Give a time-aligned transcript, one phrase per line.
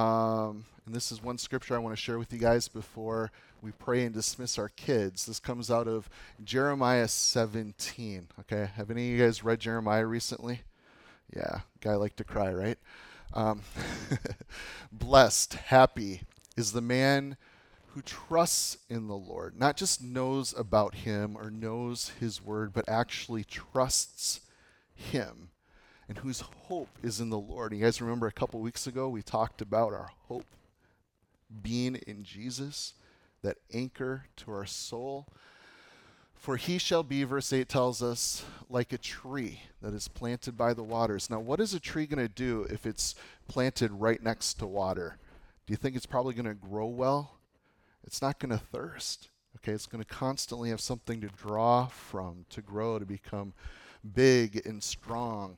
[0.00, 3.70] Um, and this is one scripture I want to share with you guys before we
[3.72, 5.26] pray and dismiss our kids.
[5.26, 6.08] This comes out of
[6.42, 8.28] Jeremiah 17.
[8.40, 10.62] Okay, have any of you guys read Jeremiah recently?
[11.36, 12.78] Yeah, guy like to cry, right?
[13.34, 13.60] Um,
[14.92, 16.22] blessed, happy
[16.56, 17.36] is the man
[17.88, 22.88] who trusts in the Lord, not just knows about him or knows his word, but
[22.88, 24.40] actually trusts
[24.94, 25.50] him
[26.10, 27.72] and whose hope is in the Lord.
[27.72, 30.44] You guys remember a couple weeks ago we talked about our hope
[31.62, 32.94] being in Jesus,
[33.42, 35.28] that anchor to our soul.
[36.34, 40.74] For he shall be, verse 8 tells us, like a tree that is planted by
[40.74, 41.30] the waters.
[41.30, 43.14] Now, what is a tree going to do if it's
[43.46, 45.16] planted right next to water?
[45.64, 47.38] Do you think it's probably going to grow well?
[48.02, 49.28] It's not going to thirst.
[49.58, 53.52] Okay, it's going to constantly have something to draw from, to grow, to become
[54.12, 55.56] big and strong.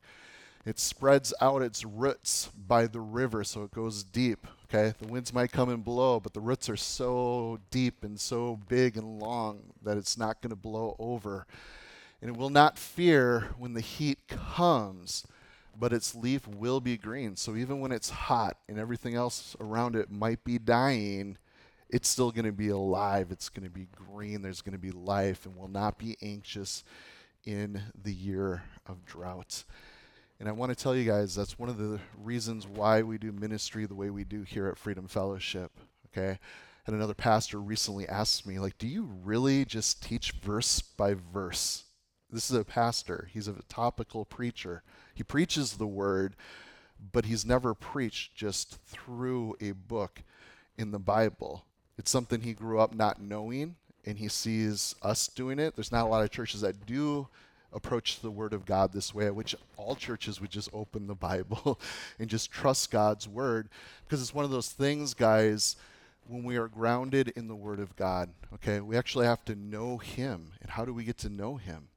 [0.64, 4.46] It spreads out its roots by the river, so it goes deep.
[4.64, 8.60] Okay, the winds might come and blow, but the roots are so deep and so
[8.68, 11.46] big and long that it's not going to blow over.
[12.20, 15.26] And it will not fear when the heat comes,
[15.78, 17.34] but its leaf will be green.
[17.34, 21.38] So even when it's hot and everything else around it might be dying,
[21.90, 23.32] it's still going to be alive.
[23.32, 24.42] It's going to be green.
[24.42, 26.84] There's going to be life and will not be anxious
[27.44, 29.64] in the year of drought.
[30.42, 33.30] And I want to tell you guys that's one of the reasons why we do
[33.30, 35.70] ministry the way we do here at Freedom Fellowship.
[36.08, 36.40] Okay?
[36.84, 41.84] And another pastor recently asked me, like, do you really just teach verse by verse?
[42.28, 43.28] This is a pastor.
[43.32, 44.82] He's a topical preacher.
[45.14, 46.34] He preaches the word,
[47.12, 50.24] but he's never preached just through a book
[50.76, 51.66] in the Bible.
[51.96, 55.76] It's something he grew up not knowing, and he sees us doing it.
[55.76, 57.28] There's not a lot of churches that do
[57.72, 59.26] approach the Word of God this way.
[59.26, 61.80] I wish all churches would just open the Bible
[62.18, 63.68] and just trust God's Word
[64.04, 65.76] because it's one of those things, guys,
[66.28, 69.98] when we are grounded in the Word of God, okay, we actually have to know
[69.98, 70.52] Him.
[70.60, 71.88] And how do we get to know Him?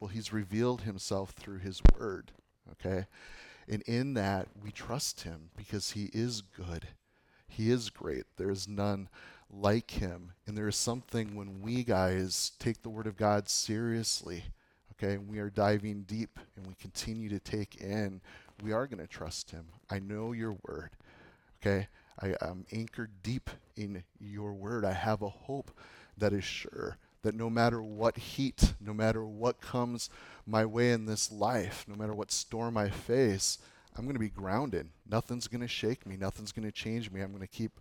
[0.00, 2.32] Well, He's revealed Himself through His Word,
[2.72, 3.06] okay?
[3.68, 6.88] And in that, we trust Him because He is good.
[7.48, 8.24] He is great.
[8.36, 9.08] There is none
[9.50, 10.32] like Him.
[10.46, 14.44] And there is something when we guys take the Word of God seriously
[15.02, 18.20] okay, we are diving deep and we continue to take in,
[18.62, 19.64] we are going to trust Him.
[19.90, 20.90] I know your word,
[21.60, 21.88] okay?
[22.20, 24.84] I, am anchored deep in your word.
[24.84, 25.70] I have a hope
[26.18, 30.10] that is sure that no matter what heat, no matter what comes
[30.46, 33.58] my way in this life, no matter what storm I face,
[33.96, 34.88] I'm going to be grounded.
[35.08, 36.16] Nothing's going to shake me.
[36.16, 37.20] Nothing's going to change me.
[37.20, 37.80] I'm going to keep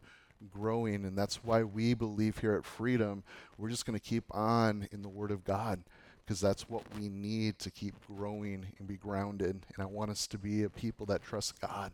[0.49, 1.05] growing.
[1.05, 3.23] And that's why we believe here at Freedom,
[3.57, 5.83] we're just going to keep on in the Word of God
[6.25, 9.65] because that's what we need to keep growing and be grounded.
[9.75, 11.91] And I want us to be a people that trust God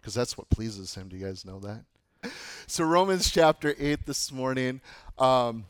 [0.00, 1.08] because that's what pleases Him.
[1.08, 1.84] Do you guys know that?
[2.68, 4.80] So, Romans chapter 8 this morning.
[5.18, 5.66] Um,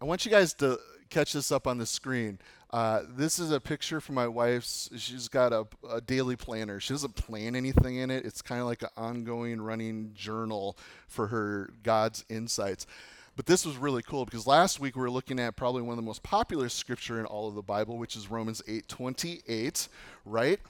[0.00, 2.40] I want you guys to catch this up on the screen.
[2.72, 4.88] Uh, this is a picture from my wife's.
[4.96, 6.78] She's got a, a, daily planner.
[6.78, 8.24] She doesn't plan anything in it.
[8.24, 10.76] It's kind of like an ongoing running journal
[11.08, 12.86] for her God's insights.
[13.36, 15.96] But this was really cool because last week we were looking at probably one of
[15.96, 19.88] the most popular scripture in all of the Bible, which is Romans 8:28,
[20.24, 20.60] right?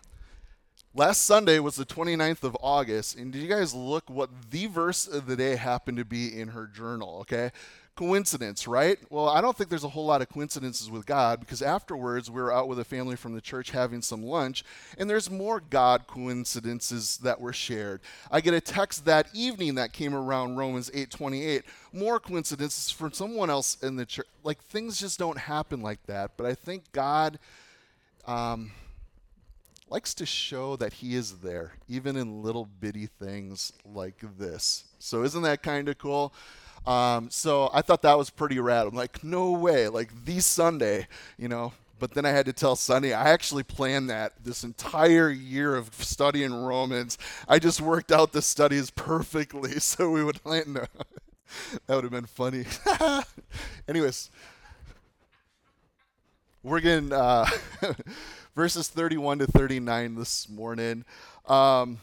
[0.94, 5.06] Last Sunday was the 29th of August, and did you guys look what the verse
[5.06, 7.52] of the day happened to be in her journal, okay?
[7.96, 8.98] Coincidence, right?
[9.10, 12.40] Well, I don't think there's a whole lot of coincidences with God because afterwards we
[12.40, 14.64] were out with a family from the church having some lunch,
[14.98, 18.00] and there's more God coincidences that were shared.
[18.30, 23.50] I get a text that evening that came around Romans 8:28, more coincidences from someone
[23.50, 24.26] else in the church.
[24.42, 27.38] Like things just don't happen like that, but I think God
[28.26, 28.72] um,
[29.90, 34.84] likes to show that he is there, even in little bitty things like this.
[34.98, 36.32] So, isn't that kind of cool?
[36.86, 38.86] Um, so I thought that was pretty rad.
[38.86, 41.06] I'm like, no way, like the Sunday,
[41.38, 41.72] you know.
[41.98, 45.92] But then I had to tell Sunny, I actually planned that this entire year of
[45.94, 47.18] studying Romans.
[47.46, 50.88] I just worked out the studies perfectly so we would land.
[51.88, 52.64] That would have been funny.
[53.88, 54.30] Anyways,
[56.62, 57.44] we're getting uh,
[58.54, 61.04] verses 31 to 39 this morning.
[61.48, 61.98] Um,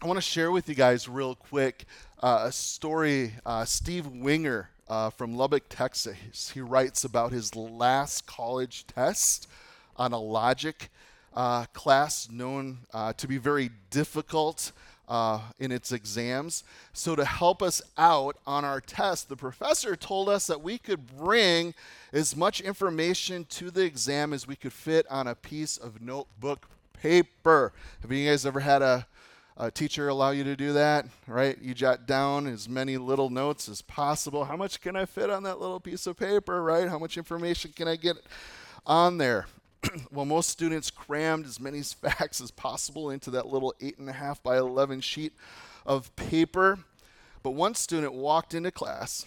[0.00, 1.86] I want to share with you guys real quick
[2.22, 3.32] a story.
[3.44, 9.48] Uh, Steve Winger uh, from Lubbock, Texas, he writes about his last college test
[9.96, 10.90] on a logic
[11.34, 14.72] uh, class known uh, to be very difficult.
[15.06, 16.64] Uh, in its exams.
[16.94, 21.18] So, to help us out on our test, the professor told us that we could
[21.18, 21.74] bring
[22.10, 26.70] as much information to the exam as we could fit on a piece of notebook
[26.94, 27.74] paper.
[28.00, 29.06] Have you guys ever had a
[29.56, 31.56] uh, teacher allow you to do that, right?
[31.62, 34.46] You jot down as many little notes as possible.
[34.46, 36.88] How much can I fit on that little piece of paper, right?
[36.88, 38.16] How much information can I get
[38.84, 39.46] on there?
[40.10, 45.00] well, most students crammed as many facts as possible into that little 8.5 by 11
[45.02, 45.32] sheet
[45.86, 46.80] of paper.
[47.44, 49.24] But one student walked into class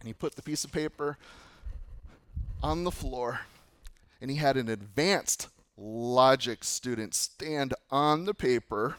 [0.00, 1.16] and he put the piece of paper
[2.62, 3.40] on the floor
[4.20, 5.48] and he had an advanced
[5.78, 8.96] logic student stand on the paper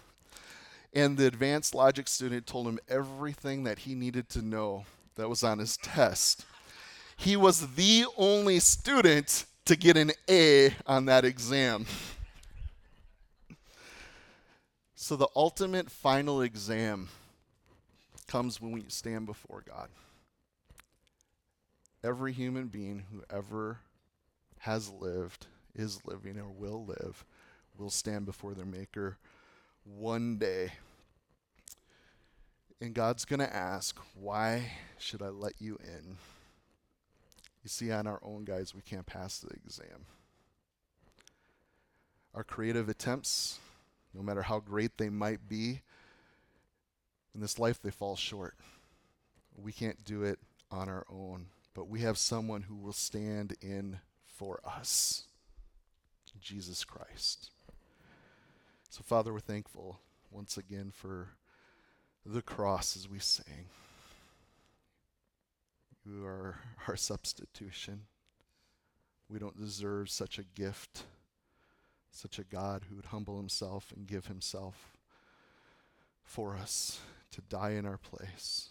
[0.94, 4.86] and the advanced logic student told him everything that he needed to know
[5.16, 6.46] that was on his test.
[7.18, 11.86] He was the only student to get an A on that exam.
[14.96, 17.10] So, the ultimate final exam
[18.28, 19.90] comes when we stand before God.
[22.04, 23.80] Every human being who ever
[24.60, 27.24] has lived, is living, or will live
[27.78, 29.18] will stand before their Maker
[29.96, 30.72] one day.
[32.80, 36.18] And God's going to ask, Why should I let you in?
[37.64, 40.06] You see, on our own, guys, we can't pass the exam.
[42.34, 43.60] Our creative attempts,
[44.14, 45.82] no matter how great they might be,
[47.34, 48.56] in this life, they fall short.
[49.56, 50.40] We can't do it
[50.72, 55.28] on our own, but we have someone who will stand in for us
[56.40, 57.50] Jesus Christ.
[58.98, 60.00] So, Father, we're thankful
[60.32, 61.28] once again for
[62.26, 63.68] the cross as we sing.
[66.04, 66.56] You are
[66.88, 68.06] our substitution.
[69.30, 71.04] We don't deserve such a gift,
[72.10, 74.98] such a God who would humble himself and give himself
[76.24, 77.00] for us
[77.34, 78.70] to die in our place,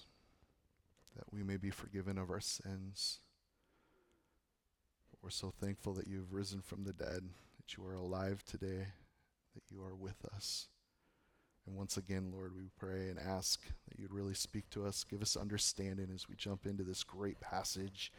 [1.14, 3.20] that we may be forgiven of our sins.
[5.22, 8.86] We're so thankful that you've risen from the dead, that you are alive today,
[9.56, 10.68] that you are with us.
[11.66, 15.20] And once again, Lord, we pray and ask that you'd really speak to us, give
[15.20, 18.12] us understanding as we jump into this great passage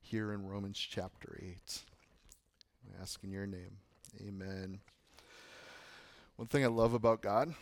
[0.00, 1.80] here in Romans chapter 8.
[2.86, 3.78] I ask in your name.
[4.20, 4.80] Amen.
[6.36, 7.54] One thing I love about God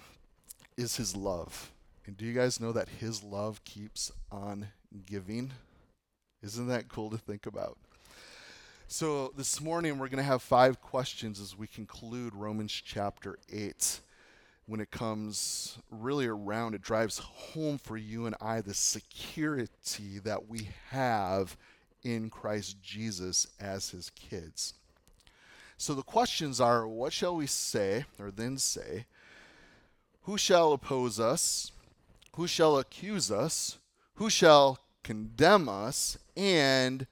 [0.76, 1.70] is his love.
[2.06, 4.68] And do you guys know that his love keeps on
[5.06, 5.52] giving?
[6.42, 7.78] Isn't that cool to think about?
[8.92, 14.00] So, this morning we're going to have five questions as we conclude Romans chapter 8
[14.66, 20.48] when it comes really around, it drives home for you and I the security that
[20.48, 21.56] we have
[22.02, 24.74] in Christ Jesus as his kids.
[25.76, 29.06] So the questions are what shall we say, or then say?
[30.22, 31.70] Who shall oppose us?
[32.34, 33.78] Who shall accuse us?
[34.14, 36.18] Who shall condemn us?
[36.36, 37.06] And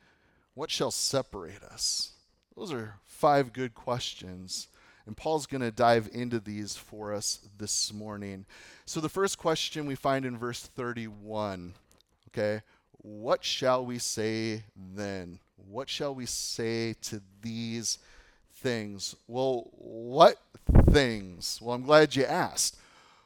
[0.58, 2.14] what shall separate us?
[2.56, 4.66] Those are five good questions
[5.06, 8.44] and Paul's going to dive into these for us this morning.
[8.84, 11.74] So the first question we find in verse 31.
[12.28, 12.60] Okay,
[12.90, 15.38] what shall we say then?
[15.70, 17.98] What shall we say to these
[18.56, 19.14] things?
[19.28, 20.42] Well, what
[20.90, 21.60] things?
[21.62, 22.76] Well, I'm glad you asked.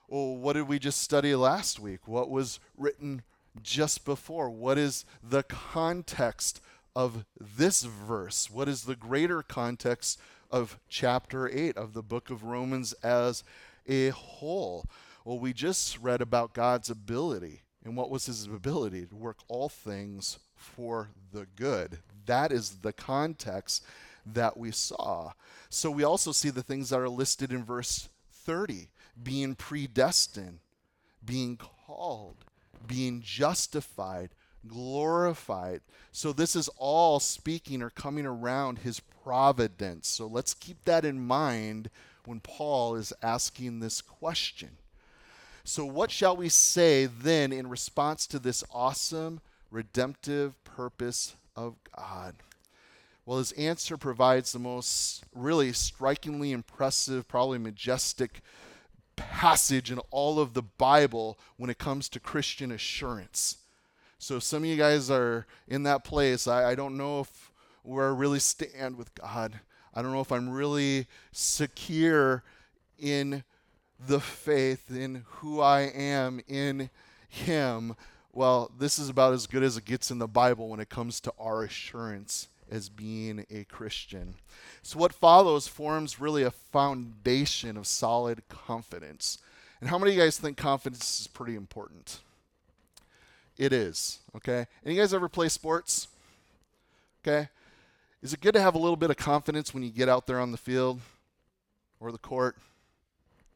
[0.06, 2.06] Well, what did we just study last week?
[2.06, 3.22] What was written
[3.62, 4.50] just before?
[4.50, 6.60] What is the context
[6.94, 8.50] of this verse?
[8.50, 10.18] What is the greater context
[10.52, 13.42] of chapter 8 of the book of Romans as
[13.88, 14.84] a whole.
[15.24, 17.62] Well, we just read about God's ability.
[17.84, 19.06] And what was his ability?
[19.06, 21.98] To work all things for the good.
[22.26, 23.84] That is the context
[24.26, 25.32] that we saw.
[25.70, 28.88] So we also see the things that are listed in verse 30
[29.22, 30.58] being predestined,
[31.24, 32.44] being called,
[32.86, 34.30] being justified,
[34.66, 35.80] glorified.
[36.12, 40.08] So this is all speaking or coming around his providence.
[40.08, 41.90] So let's keep that in mind
[42.24, 44.70] when Paul is asking this question.
[45.64, 49.40] So, what shall we say then in response to this awesome
[49.70, 52.34] redemptive purpose of God?
[53.24, 58.40] Well, his answer provides the most really strikingly impressive, probably majestic
[59.14, 63.58] passage in all of the Bible when it comes to Christian assurance.
[64.22, 66.46] So, if some of you guys are in that place.
[66.46, 67.50] I, I don't know if
[67.82, 69.58] where I really stand with God.
[69.92, 72.44] I don't know if I'm really secure
[73.00, 73.42] in
[73.98, 76.88] the faith, in who I am in
[77.28, 77.96] Him.
[78.32, 81.18] Well, this is about as good as it gets in the Bible when it comes
[81.22, 84.36] to our assurance as being a Christian.
[84.82, 89.38] So, what follows forms really a foundation of solid confidence.
[89.80, 92.20] And how many of you guys think confidence is pretty important?
[93.62, 94.66] It is, okay?
[94.84, 96.08] Any guys ever play sports?
[97.22, 97.48] Okay?
[98.20, 100.40] Is it good to have a little bit of confidence when you get out there
[100.40, 101.00] on the field
[102.00, 102.56] or the court?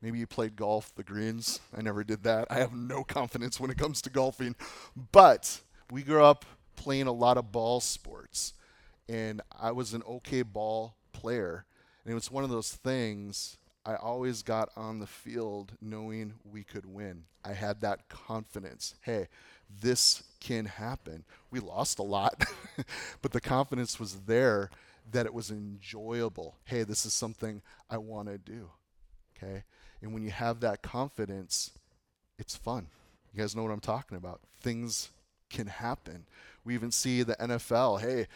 [0.01, 1.59] Maybe you played golf, the greens.
[1.77, 2.47] I never did that.
[2.51, 4.55] I have no confidence when it comes to golfing.
[5.11, 5.61] But
[5.91, 6.45] we grew up
[6.77, 8.53] playing a lot of ball sports,
[9.09, 11.65] and I was an okay ball player.
[12.05, 16.63] And it was one of those things I always got on the field knowing we
[16.63, 17.25] could win.
[17.45, 18.95] I had that confidence.
[19.01, 19.29] Hey,
[19.81, 21.25] this can happen.
[21.51, 22.45] We lost a lot,
[23.23, 24.71] but the confidence was there
[25.13, 26.57] that it was enjoyable.
[26.65, 28.71] Hey, this is something I want to do.
[29.37, 29.65] Okay?
[30.03, 31.71] And when you have that confidence,
[32.39, 32.87] it's fun.
[33.33, 34.41] You guys know what I'm talking about.
[34.61, 35.11] Things
[35.51, 36.25] can happen.
[36.65, 38.01] We even see the NFL.
[38.01, 38.27] Hey,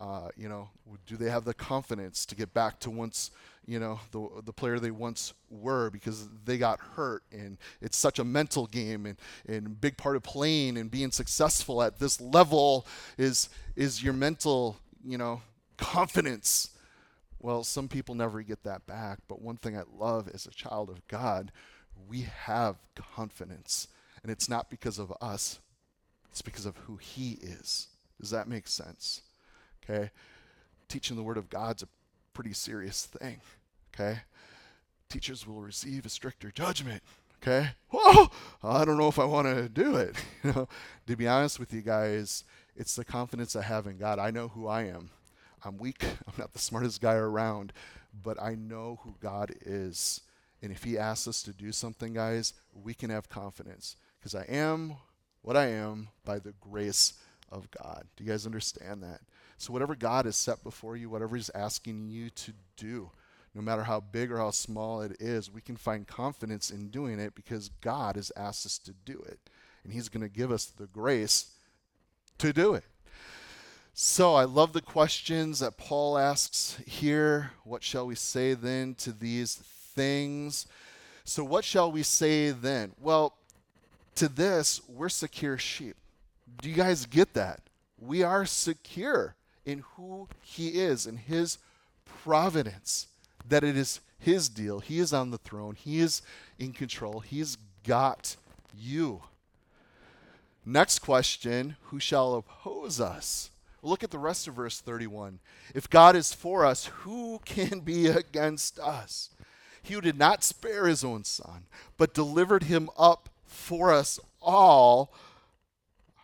[0.00, 0.70] uh, you know,
[1.06, 3.30] do they have the confidence to get back to once,
[3.66, 8.18] you know, the the player they once were because they got hurt and it's such
[8.18, 12.86] a mental game and and big part of playing and being successful at this level
[13.18, 15.42] is is your mental, you know,
[15.76, 16.70] confidence.
[17.38, 20.90] Well, some people never get that back, but one thing I love as a child
[20.90, 21.52] of God,
[22.08, 23.88] we have confidence.
[24.22, 25.58] And it's not because of us,
[26.30, 27.88] it's because of who He is.
[28.20, 29.22] Does that make sense?
[29.82, 30.10] Okay?
[30.88, 31.88] Teaching the Word of God's a
[32.32, 33.40] pretty serious thing.
[33.94, 34.20] Okay?
[35.08, 37.02] Teachers will receive a stricter judgment.
[37.42, 37.70] Okay?
[37.90, 38.28] Whoa!
[38.62, 40.16] I don't know if I want to do it.
[40.42, 40.68] You know,
[41.06, 42.44] to be honest with you guys,
[42.74, 44.18] it's the confidence I have in God.
[44.18, 45.10] I know who I am.
[45.64, 46.02] I'm weak.
[46.26, 47.74] I'm not the smartest guy around,
[48.22, 50.22] but I know who God is.
[50.62, 54.44] And if He asks us to do something, guys, we can have confidence because I
[54.48, 54.96] am
[55.42, 57.14] what I am by the grace
[57.50, 58.04] of God.
[58.16, 59.20] Do you guys understand that?
[59.60, 63.10] So, whatever God has set before you, whatever He's asking you to do,
[63.54, 67.20] no matter how big or how small it is, we can find confidence in doing
[67.20, 69.38] it because God has asked us to do it.
[69.84, 71.50] And He's going to give us the grace
[72.38, 72.84] to do it.
[73.92, 77.50] So, I love the questions that Paul asks here.
[77.64, 80.66] What shall we say then to these things?
[81.24, 82.92] So, what shall we say then?
[82.98, 83.34] Well,
[84.14, 85.96] to this, we're secure sheep.
[86.62, 87.60] Do you guys get that?
[87.98, 89.34] We are secure
[89.70, 91.58] in who he is, in his
[92.22, 93.06] providence,
[93.48, 94.80] that it is his deal.
[94.80, 96.22] He is on the throne, he is
[96.58, 98.36] in control, he's got
[98.76, 99.22] you.
[100.64, 103.50] Next question Who shall oppose us?
[103.82, 105.38] Look at the rest of verse 31.
[105.74, 109.30] If God is for us, who can be against us?
[109.82, 111.64] He who did not spare his own son,
[111.96, 115.12] but delivered him up for us all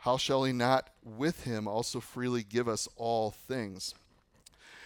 [0.06, 3.92] how shall he not with him also freely give us all things?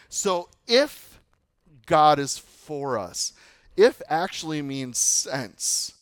[0.09, 1.21] So if
[1.85, 3.35] God is for us,
[3.77, 5.93] if actually means since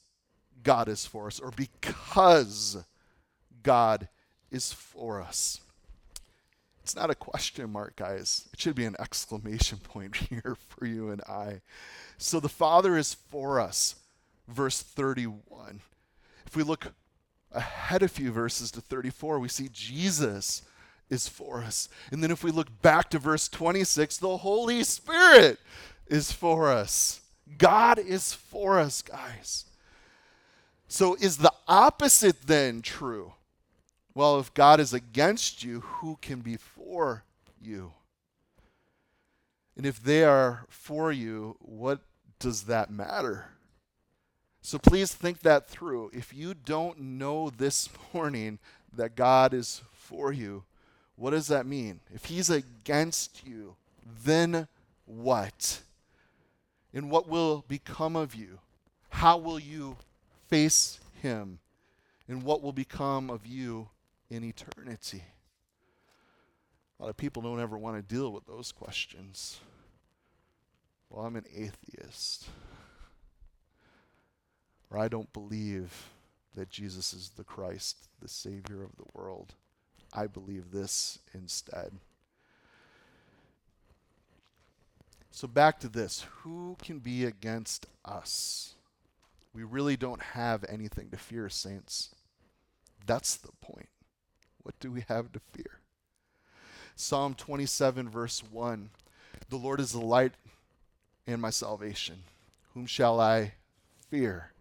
[0.63, 2.77] God is for us, or because
[3.65, 4.07] God
[4.53, 5.63] is for us.
[6.85, 8.49] It's not a question mark, guys.
[8.53, 11.61] It should be an exclamation point here for you and I.
[12.19, 13.97] So the Father is for us,
[14.47, 15.81] verse 31.
[16.47, 16.93] If we look
[17.53, 20.63] ahead a few verses to 34, we see Jesus
[21.11, 21.89] is for us.
[22.11, 25.59] And then if we look back to verse 26, the Holy Spirit
[26.07, 27.21] is for us.
[27.57, 29.65] God is for us, guys.
[30.87, 33.35] So is the opposite then true?
[34.15, 37.25] Well, if God is against you, who can be for
[37.61, 37.93] you?
[39.77, 42.01] And if they are for you, what
[42.39, 43.47] does that matter?
[44.69, 46.11] So please think that through.
[46.13, 48.59] If you don't know this morning
[48.95, 50.63] that God is for you,
[51.17, 52.01] what does that mean?
[52.15, 53.77] If He's against you,
[54.25, 54.69] then
[55.07, 55.81] what?
[56.93, 58.59] And what will become of you?
[59.09, 59.97] How will you
[60.49, 61.61] face Him?
[62.29, 63.89] And what will become of you
[64.29, 65.25] in eternity?
[67.01, 69.61] A lot of people don't ever want to deal with those questions.
[71.09, 72.49] Well, I'm an atheist
[74.91, 76.11] or I don't believe
[76.55, 79.55] that Jesus is the Christ, the Savior of the world.
[80.13, 81.93] I believe this instead.
[85.31, 88.75] So, back to this who can be against us?
[89.55, 92.15] We really don't have anything to fear, saints.
[93.07, 93.89] That's the point.
[94.63, 95.81] What do we have to fear?
[96.97, 98.91] Psalm 27, verse 1
[99.49, 100.33] The Lord is the light
[101.27, 102.25] and my salvation.
[102.75, 103.53] Whom shall I
[104.11, 104.53] fear?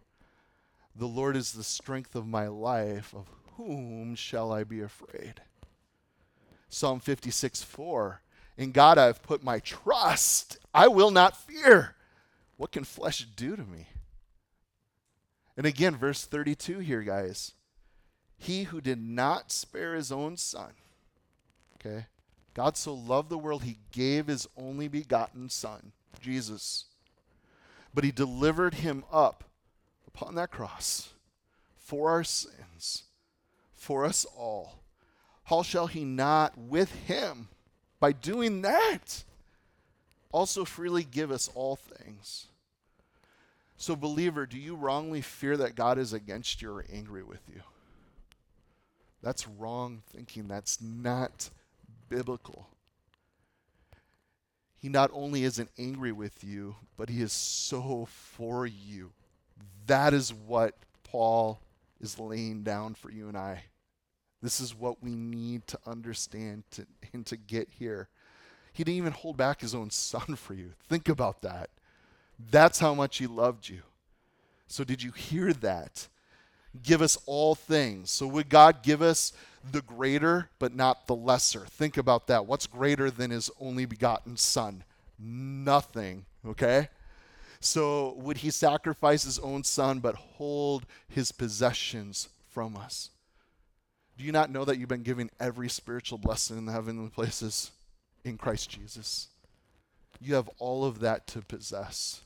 [0.98, 3.14] The Lord is the strength of my life.
[3.14, 5.42] Of whom shall I be afraid?
[6.70, 8.22] Psalm 56 4.
[8.58, 10.58] In God I have put my trust.
[10.74, 11.96] I will not fear.
[12.56, 13.88] What can flesh do to me?
[15.56, 17.54] And again, verse 32 here, guys.
[18.38, 20.74] He who did not spare his own son.
[21.76, 22.08] Okay?
[22.54, 26.86] God so loved the world, he gave his only begotten son, Jesus
[27.98, 29.44] but he delivered him up
[30.18, 31.10] upon that cross
[31.78, 33.04] for our sins,
[33.76, 34.80] for us all.
[35.44, 37.50] How shall he not with him,
[38.00, 39.24] by doing that,
[40.32, 42.48] also freely give us all things?
[43.78, 47.62] So, believer, do you wrongly fear that God is against you or angry with you?
[49.22, 50.48] That's wrong thinking.
[50.48, 51.52] That's not
[52.10, 52.68] biblical.
[54.80, 59.12] He not only isn't angry with you, but he is so for you.
[59.88, 61.60] That is what Paul
[62.00, 63.64] is laying down for you and I.
[64.42, 68.08] This is what we need to understand to, and to get here.
[68.74, 70.74] He didn't even hold back his own son for you.
[70.88, 71.70] Think about that.
[72.52, 73.82] That's how much he loved you.
[74.68, 76.08] So, did you hear that?
[76.84, 78.12] Give us all things.
[78.12, 79.34] So, would God give us
[79.72, 81.66] the greater, but not the lesser?
[81.66, 82.46] Think about that.
[82.46, 84.84] What's greater than his only begotten son?
[85.18, 86.90] Nothing, okay?
[87.68, 93.10] So, would he sacrifice his own son, but hold his possessions from us?
[94.18, 97.72] Do you not know that you've been given every spiritual blessing in the heavenly places
[98.24, 99.28] in Christ Jesus?
[100.22, 102.22] You have all of that to possess.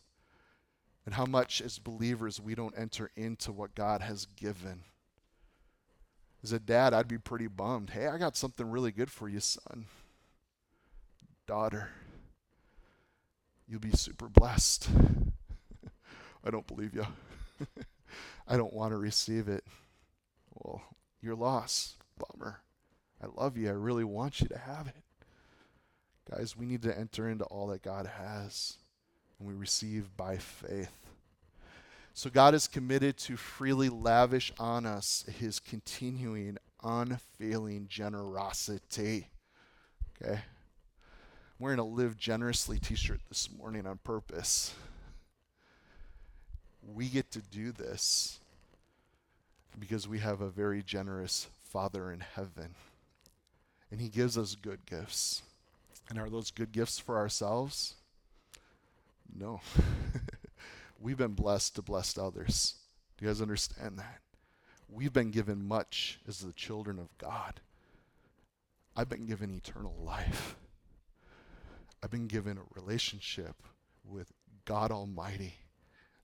[1.08, 4.84] And how much, as believers, we don't enter into what God has given.
[6.44, 7.90] As a dad, I'd be pretty bummed.
[7.90, 9.88] Hey, I got something really good for you, son.
[11.48, 11.90] Daughter,
[13.68, 14.88] you'll be super blessed.
[16.44, 17.06] I don't believe you.
[18.48, 19.64] I don't want to receive it.
[20.54, 20.82] Well,
[21.22, 21.98] you're lost.
[22.18, 22.62] Bummer.
[23.22, 23.70] I love you.
[23.70, 25.04] I really want you to have it.
[26.30, 28.78] Guys, we need to enter into all that God has,
[29.38, 30.92] and we receive by faith.
[32.14, 39.30] So, God is committed to freely lavish on us his continuing, unfailing generosity.
[40.22, 40.34] Okay?
[40.34, 40.40] I'm
[41.60, 44.74] wearing a Live Generously t shirt this morning on purpose
[46.94, 48.40] we get to do this
[49.80, 52.76] because we have a very generous Father in heaven.
[53.90, 55.44] And He gives us good gifts.
[56.10, 57.96] And are those good gifts for ourselves?
[59.34, 59.62] No.
[61.00, 62.76] We've been blessed to bless others.
[63.18, 64.20] Do you guys understand that?
[64.90, 67.62] We've been given much as the children of God.
[68.96, 70.58] I've been given eternal life.
[72.04, 73.56] I've been given a relationship
[74.04, 74.34] with
[74.66, 75.56] God Almighty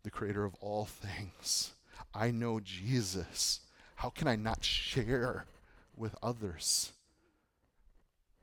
[0.07, 1.73] the creator of all things.
[2.13, 3.59] I know Jesus.
[3.95, 5.43] How can I not share
[5.97, 6.93] with others?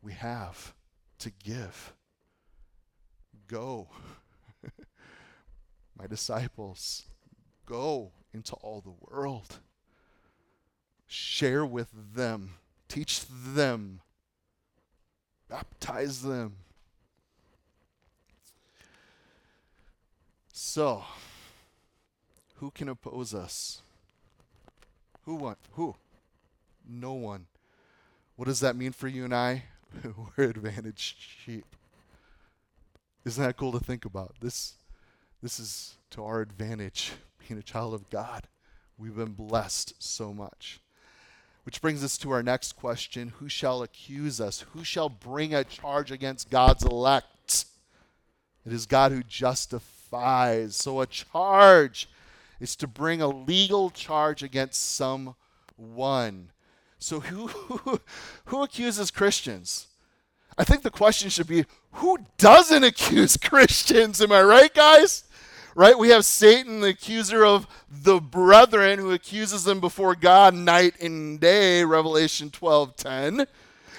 [0.03, 0.75] We have
[1.21, 1.95] to give.
[3.47, 3.89] Go.
[5.99, 7.07] My disciples,
[7.65, 9.61] go into all the world.
[11.07, 12.57] Share with them.
[12.89, 14.03] Teach them.
[15.49, 16.57] Baptize them.
[20.53, 21.05] So,
[22.55, 23.83] who can oppose us?
[25.25, 25.59] Who want?
[25.73, 25.97] Who?
[26.89, 27.47] No one.
[28.37, 29.65] What does that mean for you and I?
[30.37, 31.77] We're advantaged sheep.
[33.25, 34.35] Isn't that cool to think about?
[34.41, 34.75] This
[35.43, 37.13] this is to our advantage
[37.49, 38.49] being a child of God.
[38.99, 40.81] We've been blessed so much.
[41.65, 44.65] Which brings us to our next question Who shall accuse us?
[44.73, 47.67] Who shall bring a charge against God's elect?
[48.67, 50.77] It is God who justifies.
[50.77, 52.09] So, a charge
[52.65, 56.51] is to bring a legal charge against someone.
[56.99, 58.01] So who, who,
[58.47, 59.89] who accuses Christians?
[60.57, 64.23] I think the question should be who doesn't accuse Christians?
[64.23, 65.25] Am I right, guys?
[65.75, 65.99] Right?
[65.99, 71.39] We have Satan, the accuser of the brethren, who accuses them before God night and
[71.39, 73.47] day, Revelation 12:10.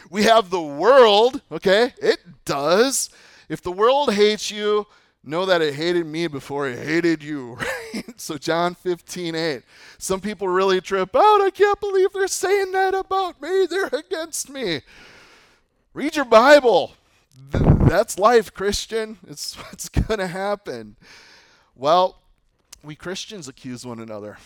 [0.09, 1.93] We have the world, okay?
[1.99, 3.11] It does.
[3.47, 4.87] If the world hates you,
[5.25, 7.53] know that it hated me before it hated you,
[7.93, 8.19] right?
[8.19, 9.63] So John 15, 8.
[9.97, 11.41] Some people really trip out.
[11.41, 13.65] I can't believe they're saying that about me.
[13.65, 14.81] They're against me.
[15.93, 16.93] Read your Bible.
[17.51, 19.17] That's life, Christian.
[19.27, 20.95] It's what's going to happen.
[21.75, 22.21] Well,
[22.83, 24.37] we Christians accuse one another.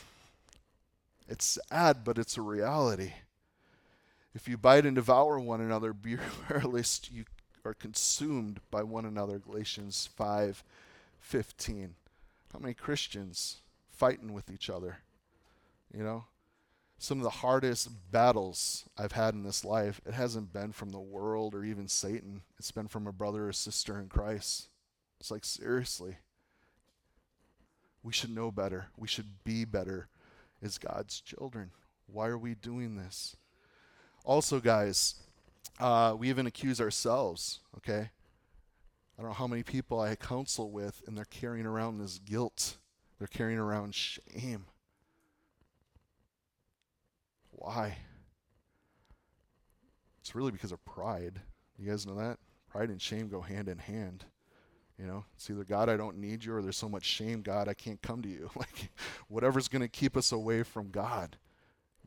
[1.27, 3.13] It's sad, but it's a reality.
[4.33, 7.25] If you bite and devour one another, beware lest you
[7.69, 9.37] are consumed by one another.
[9.37, 10.63] Galatians 5
[11.19, 11.95] 15.
[12.51, 13.57] How many Christians
[13.91, 14.99] fighting with each other?
[15.95, 16.25] You know?
[16.97, 20.99] Some of the hardest battles I've had in this life, it hasn't been from the
[20.99, 22.41] world or even Satan.
[22.57, 24.67] It's been from a brother or sister in Christ.
[25.19, 26.17] It's like, seriously.
[28.03, 28.87] We should know better.
[28.97, 30.07] We should be better
[30.61, 31.71] as God's children.
[32.07, 33.37] Why are we doing this?
[34.25, 35.15] Also, guys,
[35.79, 38.09] uh, we even accuse ourselves, okay?
[39.17, 42.77] I don't know how many people I counsel with, and they're carrying around this guilt.
[43.17, 44.65] They're carrying around shame.
[47.51, 47.97] Why?
[50.21, 51.41] It's really because of pride.
[51.77, 52.39] You guys know that?
[52.69, 54.25] Pride and shame go hand in hand.
[54.97, 57.69] You know, it's either God, I don't need you, or there's so much shame, God,
[57.69, 58.49] I can't come to you.
[58.55, 58.91] Like,
[59.29, 61.37] whatever's going to keep us away from God,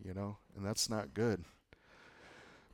[0.05, 1.45] you know, and that's not good.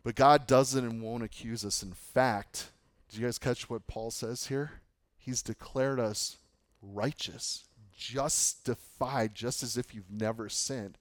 [0.03, 1.83] But God doesn't and won't accuse us.
[1.83, 2.71] In fact,
[3.09, 4.73] do you guys catch what Paul says here?
[5.17, 6.37] He's declared us
[6.83, 7.65] righteous,
[7.97, 10.97] justified, just as if you've never sinned.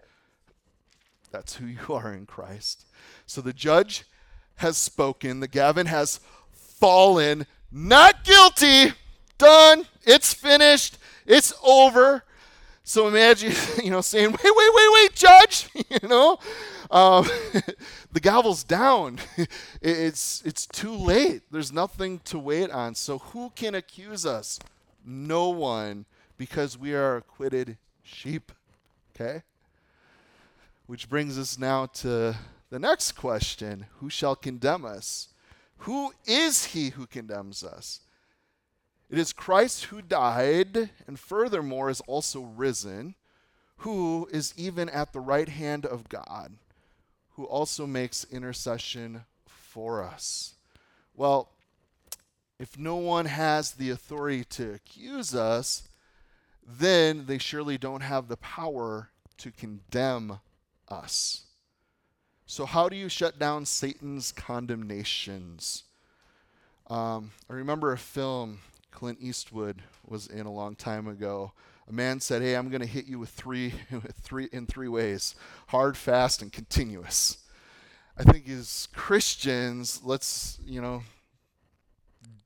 [1.32, 2.86] That's who you are in Christ.
[3.26, 4.06] So the judge
[4.58, 6.20] has spoken, the gavel has
[6.52, 8.94] fallen, not guilty,
[9.38, 12.24] done, it's finished, it's over.
[12.88, 13.52] So imagine,
[13.84, 15.70] you know, saying, wait, wait, wait, wait, judge,
[16.02, 16.40] you know,
[16.90, 17.28] um,
[18.14, 19.20] the gavel's down.
[19.82, 21.42] it's, it's too late.
[21.52, 22.96] There's nothing to wait on.
[22.96, 24.58] So who can accuse us?
[25.06, 26.06] No one,
[26.38, 28.54] because we are acquitted sheep.
[29.14, 29.44] Okay?
[30.86, 32.38] Which brings us now to
[32.70, 35.28] the next question Who shall condemn us?
[35.80, 38.00] Who is he who condemns us?
[39.10, 43.16] It is Christ who died, and furthermore is also risen,
[43.78, 46.58] who is even at the right hand of God,
[47.36, 50.56] who also makes intercession for us.
[51.16, 51.50] Well,
[52.60, 55.88] if no one has the authority to accuse us,
[56.68, 60.40] then they surely don't have the power to condemn
[60.90, 61.44] us.
[62.46, 65.84] So, how do you shut down Satan's condemnations?
[66.88, 68.60] Um, I remember a film
[68.98, 71.52] Clint Eastwood was in a long time ago.
[71.88, 73.76] A man said, "Hey, I'm going to hit you with three,
[74.24, 75.36] three in three ways:
[75.68, 77.38] hard, fast, and continuous."
[78.18, 81.04] I think as Christians, let's you know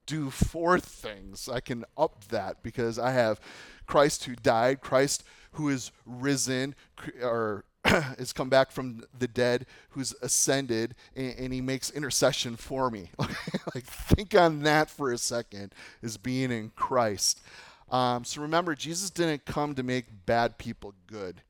[0.06, 1.48] do four things.
[1.48, 3.40] I can up that because I have
[3.86, 6.76] Christ who died, Christ who is risen,
[7.24, 7.64] or
[8.18, 13.10] has come back from the dead, who's ascended, and, and he makes intercession for me.
[13.20, 17.42] like, think on that for a second, is being in Christ.
[17.90, 21.42] Um, so remember, Jesus didn't come to make bad people good.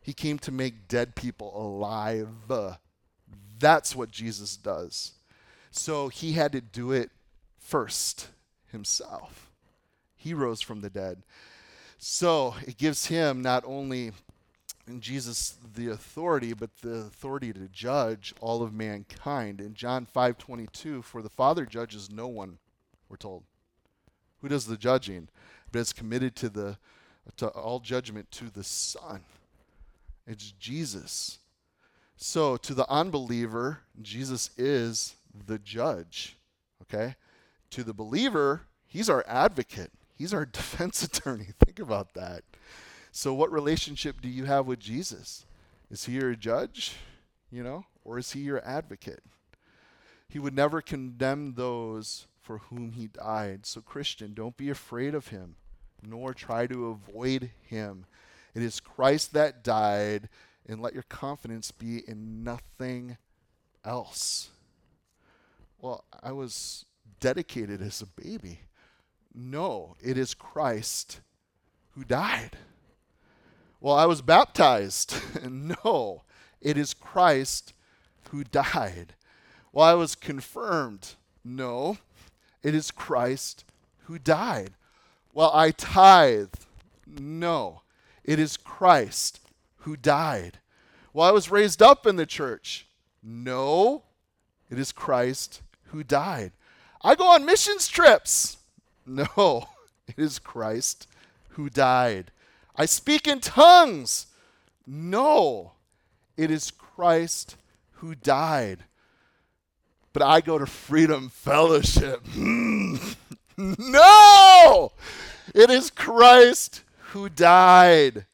[0.00, 2.28] He came to make dead people alive.
[3.58, 5.12] That's what Jesus does.
[5.70, 7.10] So he had to do it
[7.58, 8.28] first
[8.72, 9.50] himself.
[10.16, 11.22] He rose from the dead.
[11.98, 14.12] So it gives him not only
[14.90, 19.60] in Jesus the authority, but the authority to judge all of mankind.
[19.60, 22.58] In John 5:22, for the Father judges no one,
[23.08, 23.44] we're told.
[24.40, 25.28] Who does the judging?
[25.70, 26.78] But it's committed to the
[27.36, 29.24] to all judgment to the Son.
[30.26, 31.38] It's Jesus.
[32.16, 35.14] So to the unbeliever, Jesus is
[35.46, 36.36] the judge.
[36.82, 37.16] Okay?
[37.70, 39.92] To the believer, he's our advocate.
[40.16, 41.48] He's our defense attorney.
[41.64, 42.42] Think about that.
[43.12, 45.44] So, what relationship do you have with Jesus?
[45.90, 46.96] Is he your judge,
[47.50, 49.22] you know, or is he your advocate?
[50.28, 53.66] He would never condemn those for whom he died.
[53.66, 55.56] So, Christian, don't be afraid of him,
[56.06, 58.06] nor try to avoid him.
[58.54, 60.28] It is Christ that died,
[60.66, 63.16] and let your confidence be in nothing
[63.84, 64.50] else.
[65.80, 66.84] Well, I was
[67.18, 68.60] dedicated as a baby.
[69.34, 71.20] No, it is Christ
[71.92, 72.56] who died.
[73.80, 75.14] Well, I was baptized.
[75.50, 76.22] no,
[76.60, 77.72] it is Christ
[78.30, 79.14] who died.
[79.72, 81.14] Well, I was confirmed.
[81.42, 81.98] No,
[82.62, 83.64] it is Christ
[84.04, 84.72] who died.
[85.32, 86.54] Well, I tithe.
[87.06, 87.82] No,
[88.24, 89.40] it is Christ
[89.78, 90.58] who died.
[91.12, 92.86] Well, I was raised up in the church.
[93.22, 94.02] No,
[94.70, 96.52] it is Christ who died.
[97.02, 98.56] I go on missions trips.
[99.06, 99.66] No,
[100.06, 101.08] it is Christ
[101.48, 102.30] who died.
[102.76, 104.26] I speak in tongues.
[104.86, 105.72] No,
[106.36, 107.56] it is Christ
[107.94, 108.84] who died.
[110.12, 112.22] But I go to Freedom Fellowship.
[113.56, 114.92] no,
[115.54, 118.26] it is Christ who died.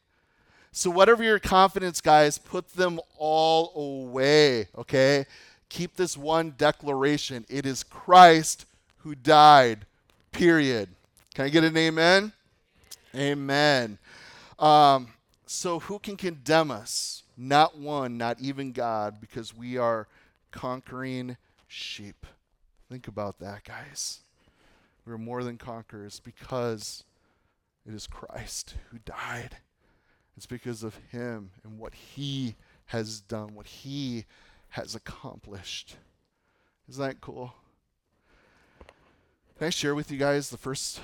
[0.71, 5.25] So, whatever your confidence, guys, put them all away, okay?
[5.69, 8.65] Keep this one declaration it is Christ
[8.99, 9.85] who died,
[10.31, 10.89] period.
[11.33, 12.31] Can I get an amen?
[13.15, 13.97] Amen.
[14.59, 15.09] Um,
[15.45, 17.23] so, who can condemn us?
[17.37, 20.07] Not one, not even God, because we are
[20.51, 22.25] conquering sheep.
[22.89, 24.19] Think about that, guys.
[25.05, 27.03] We're more than conquerors because
[27.87, 29.57] it is Christ who died.
[30.35, 32.55] It's because of Him and what He
[32.87, 34.25] has done, what He
[34.69, 35.95] has accomplished.
[36.89, 37.53] Isn't that cool?
[39.57, 40.99] Can I share with you guys the first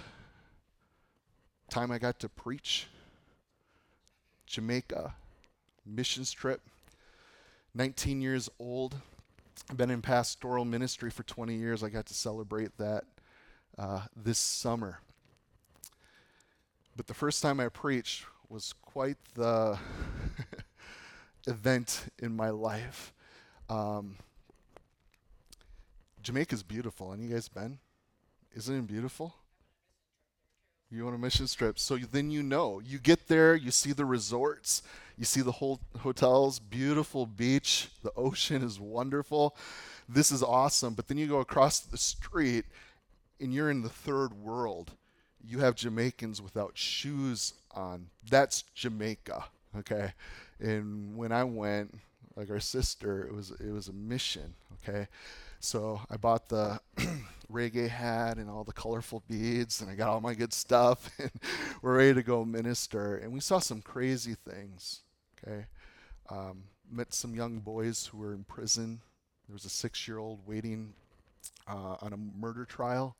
[1.70, 2.88] time I got to preach?
[4.54, 5.16] Jamaica,
[5.84, 6.62] missions trip.
[7.74, 8.96] 19 years old.
[9.68, 11.84] I've been in pastoral ministry for 20 years.
[11.84, 13.04] I got to celebrate that
[13.80, 15.00] uh, this summer.
[16.96, 19.80] But the first time I preached was quite the
[21.48, 23.12] event in my life.
[23.70, 24.18] Um,
[26.22, 27.12] Jamaica's beautiful.
[27.12, 27.80] Any you guys been?
[28.56, 29.34] Isn't it beautiful?
[30.94, 31.80] You on a mission trip.
[31.80, 32.80] So then you know.
[32.80, 34.84] You get there, you see the resorts,
[35.18, 39.56] you see the whole hotels, beautiful beach, the ocean is wonderful.
[40.08, 40.94] This is awesome.
[40.94, 42.66] But then you go across the street
[43.40, 44.92] and you're in the third world.
[45.44, 48.08] You have Jamaicans without shoes on.
[48.30, 49.46] That's Jamaica,
[49.80, 50.14] okay?
[50.60, 51.96] And when I went,
[52.36, 55.08] like our sister, it was it was a mission, okay?
[55.60, 56.80] So I bought the
[57.54, 61.32] reggae hat and all the colorful beads, and I got all my good stuff, and
[61.82, 63.16] we're ready to go minister.
[63.16, 65.02] And we saw some crazy things.
[65.46, 65.66] Okay,
[66.30, 69.02] um, met some young boys who were in prison.
[69.48, 70.94] There was a six-year-old waiting
[71.68, 73.16] uh, on a murder trial.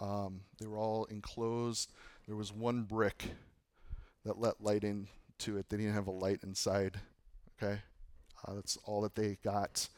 [0.00, 1.92] Um, they were all enclosed.
[2.26, 3.24] There was one brick
[4.24, 5.68] that let light into it.
[5.68, 6.98] They didn't have a light inside.
[7.62, 7.80] Okay,
[8.46, 9.88] uh, that's all that they got.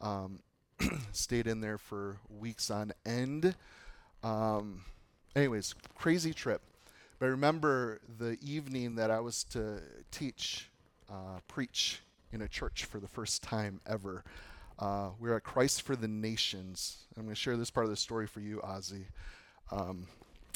[0.00, 0.40] Um,
[1.12, 3.54] stayed in there for weeks on end.
[4.22, 4.82] Um,
[5.34, 6.62] anyways, crazy trip.
[7.18, 10.68] But I remember the evening that I was to teach,
[11.10, 12.00] uh, preach
[12.32, 14.22] in a church for the first time ever.
[14.78, 16.98] Uh, we are at Christ for the Nations.
[17.16, 19.06] I'm going to share this part of the story for you, Ozzy.
[19.72, 20.06] Um,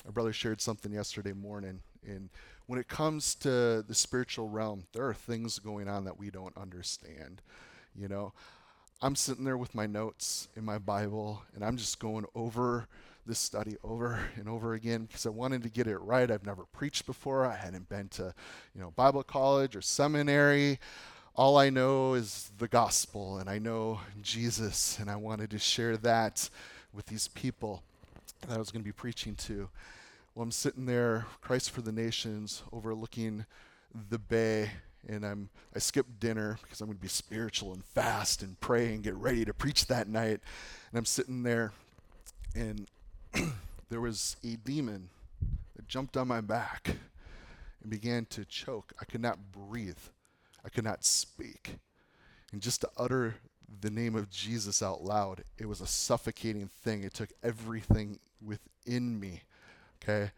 [0.04, 1.80] my brother shared something yesterday morning.
[2.06, 2.28] And
[2.66, 6.56] when it comes to the spiritual realm, there are things going on that we don't
[6.56, 7.42] understand.
[7.96, 8.32] You know,
[9.04, 12.86] I'm sitting there with my notes in my Bible and I'm just going over
[13.26, 16.30] this study over and over again because I wanted to get it right.
[16.30, 17.44] I've never preached before.
[17.44, 18.32] I hadn't been to,
[18.72, 20.78] you know, Bible college or seminary.
[21.34, 25.96] All I know is the gospel and I know Jesus and I wanted to share
[25.96, 26.48] that
[26.92, 27.82] with these people
[28.42, 29.68] that I was going to be preaching to.
[30.36, 33.46] Well, I'm sitting there, Christ for the Nations, overlooking
[34.10, 34.70] the bay
[35.08, 38.94] and I'm I skipped dinner because I'm going to be spiritual and fast and pray
[38.94, 40.40] and get ready to preach that night.
[40.90, 41.72] And I'm sitting there,
[42.54, 42.86] and
[43.88, 45.08] there was a demon
[45.76, 46.96] that jumped on my back
[47.82, 48.92] and began to choke.
[49.00, 49.98] I could not breathe.
[50.64, 51.76] I could not speak.
[52.52, 53.36] And just to utter
[53.80, 57.02] the name of Jesus out loud, it was a suffocating thing.
[57.02, 59.42] It took everything within me.
[60.02, 60.30] Okay?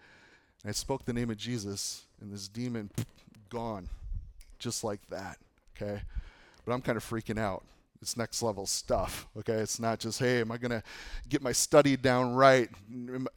[0.62, 2.90] And I spoke the name of Jesus, and this demon
[3.50, 3.88] gone
[4.64, 5.37] just like that.
[5.77, 6.00] Okay.
[6.64, 7.62] But I'm kind of freaking out.
[8.00, 9.29] It's next level stuff.
[9.38, 9.53] Okay.
[9.53, 10.83] It's not just, hey, am I going to
[11.29, 12.70] get my study down right?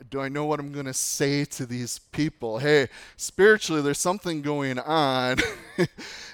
[0.09, 2.59] Do I know what I'm going to say to these people?
[2.59, 2.87] Hey,
[3.17, 5.37] spiritually, there's something going on,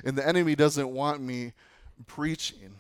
[0.03, 1.53] and the enemy doesn't want me
[2.07, 2.75] preaching.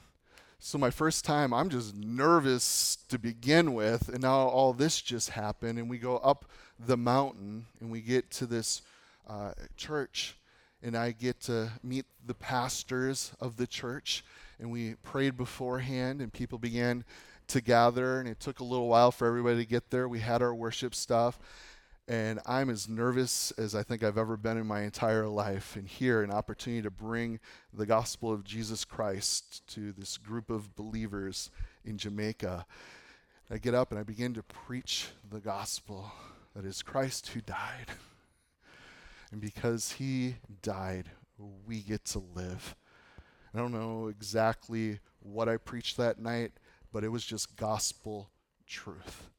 [0.59, 5.31] So, my first time, I'm just nervous to begin with, and now all this just
[5.31, 6.45] happened, and we go up
[6.79, 8.81] the mountain and we get to this
[9.27, 10.35] uh, church
[10.83, 14.23] and I get to meet the pastors of the church.
[14.59, 17.05] And we prayed beforehand, and people began
[17.47, 18.19] to gather.
[18.19, 20.07] And it took a little while for everybody to get there.
[20.07, 21.39] We had our worship stuff.
[22.05, 25.77] And I'm as nervous as I think I've ever been in my entire life.
[25.77, 27.39] And here, an opportunity to bring
[27.73, 31.49] the gospel of Jesus Christ to this group of believers
[31.85, 32.65] in Jamaica.
[33.49, 36.11] I get up and I begin to preach the gospel
[36.55, 37.87] that is Christ who died.
[39.33, 41.09] And because he died,
[41.65, 42.75] we get to live.
[43.51, 46.51] I don't know exactly what I preached that night,
[46.91, 48.29] but it was just gospel
[48.67, 49.31] truth.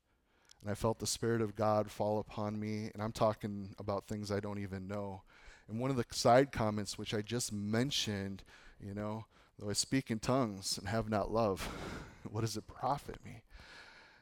[0.61, 4.33] And I felt the Spirit of God fall upon me, and I'm talking about things
[4.33, 5.22] I don't even know.
[5.68, 8.42] And one of the side comments, which I just mentioned,
[8.85, 9.26] you know,
[9.61, 11.68] though I speak in tongues and have not love,
[12.33, 13.42] what does it profit me?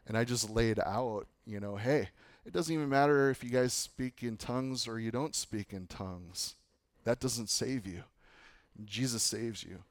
[0.06, 2.11] And I just laid out, you know, hey,
[2.44, 5.87] it doesn't even matter if you guys speak in tongues or you don't speak in
[5.87, 6.57] tongues.
[7.05, 8.05] That doesn't save you.
[8.85, 9.85] Jesus saves you.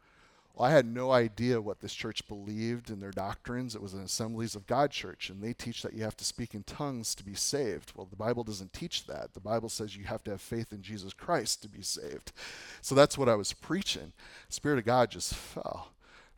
[0.53, 3.73] Well, I had no idea what this church believed in their doctrines.
[3.73, 6.53] It was an Assemblies of God church, and they teach that you have to speak
[6.53, 7.93] in tongues to be saved.
[7.95, 9.33] Well, the Bible doesn't teach that.
[9.33, 12.33] The Bible says you have to have faith in Jesus Christ to be saved.
[12.81, 14.11] So that's what I was preaching.
[14.49, 15.91] Spirit of God just fell.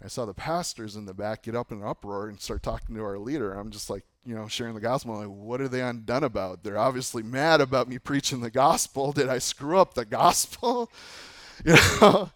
[0.04, 2.96] I saw the pastors in the back get up in an uproar and start talking
[2.96, 3.54] to our leader.
[3.54, 5.16] I'm just like, you know, sharing the gospel.
[5.16, 6.64] I'm like, what are they undone about?
[6.64, 9.12] They're obviously mad about me preaching the gospel.
[9.12, 10.92] Did I screw up the gospel?
[11.66, 12.32] you know?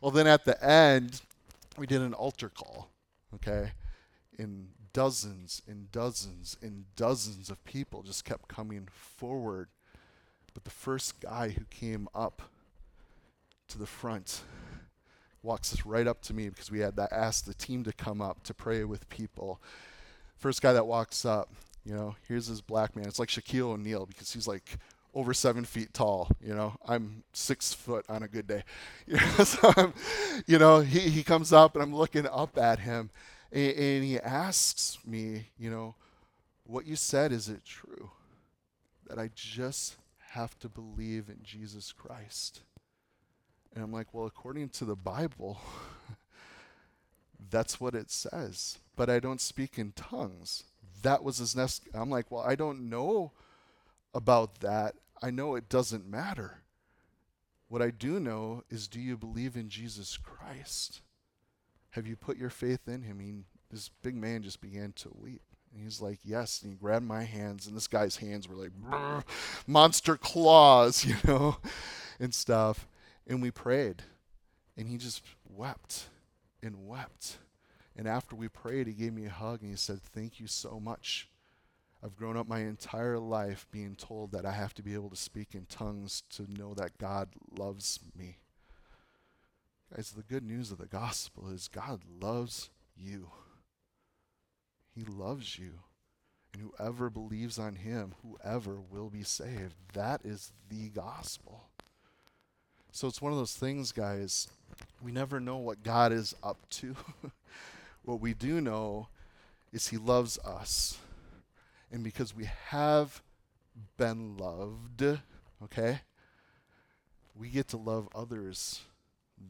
[0.00, 1.20] Well, then at the end,
[1.76, 2.90] we did an altar call,
[3.34, 3.72] okay?
[4.38, 9.68] In dozens and dozens and dozens of people just kept coming forward.
[10.54, 12.42] But the first guy who came up
[13.68, 14.40] to the front
[15.42, 18.42] walks right up to me because we had to ask the team to come up
[18.44, 19.60] to pray with people.
[20.36, 21.50] First guy that walks up,
[21.84, 23.06] you know, here's this black man.
[23.06, 24.78] It's like Shaquille O'Neal because he's like
[25.14, 26.28] over seven feet tall.
[26.44, 28.64] You know, I'm six foot on a good day.
[29.06, 29.94] You know, so I'm,
[30.46, 33.10] you know he, he comes up and I'm looking up at him
[33.52, 35.94] and, and he asks me, you know,
[36.64, 38.10] what you said, is it true?
[39.08, 39.96] That I just
[40.32, 42.62] have to believe in Jesus Christ.
[43.74, 45.60] And I'm like, well, according to the Bible,
[47.50, 48.78] that's what it says.
[48.96, 50.64] But I don't speak in tongues.
[51.02, 51.82] That was his next.
[51.94, 53.32] I'm like, well, I don't know
[54.14, 54.94] about that.
[55.22, 56.62] I know it doesn't matter.
[57.68, 61.02] What I do know is do you believe in Jesus Christ?
[61.90, 63.18] Have you put your faith in him?
[63.20, 65.42] He, this big man just began to weep.
[65.72, 66.62] And he's like, Yes.
[66.62, 68.72] And he grabbed my hands, and this guy's hands were like
[69.66, 71.58] monster claws, you know,
[72.18, 72.86] and stuff.
[73.26, 74.02] And we prayed.
[74.76, 76.06] And he just wept
[76.62, 77.38] and wept.
[77.96, 80.78] And after we prayed, he gave me a hug and he said, Thank you so
[80.78, 81.28] much
[82.06, 85.16] I've grown up my entire life being told that I have to be able to
[85.16, 88.38] speak in tongues to know that God loves me.
[89.94, 93.30] Guys, the good news of the gospel is God loves you.
[94.94, 95.80] He loves you.
[96.52, 99.74] And whoever believes on him, whoever will be saved.
[99.94, 101.64] That is the gospel.
[102.92, 104.48] So it's one of those things, guys,
[105.02, 106.94] we never know what God is up to.
[108.06, 109.08] what we do know
[109.72, 110.98] is he loves us
[111.92, 113.22] and because we have
[113.96, 115.02] been loved,
[115.62, 116.00] okay,
[117.34, 118.80] we get to love others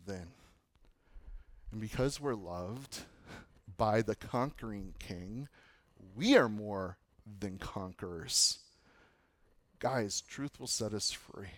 [0.07, 0.29] then.
[1.73, 3.01] And because we're loved
[3.77, 5.49] by the conquering king,
[6.15, 6.99] we are more
[7.41, 8.59] than conquerors.
[9.79, 11.49] Guys, truth will set us free.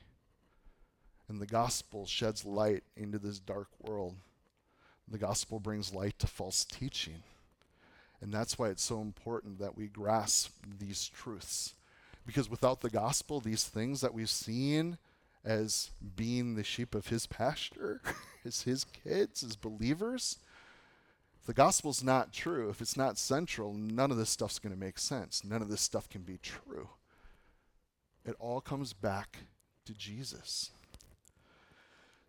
[1.28, 4.14] And the gospel sheds light into this dark world.
[5.10, 7.22] The gospel brings light to false teaching.
[8.20, 11.74] And that's why it's so important that we grasp these truths.
[12.26, 14.98] Because without the gospel, these things that we've seen
[15.44, 18.02] as being the sheep of his pasture,
[18.44, 20.38] as his kids, as believers,
[21.40, 24.78] if the gospel's not true, if it's not central, none of this stuff's going to
[24.78, 25.44] make sense.
[25.44, 26.88] None of this stuff can be true.
[28.26, 29.38] It all comes back
[29.86, 30.70] to Jesus.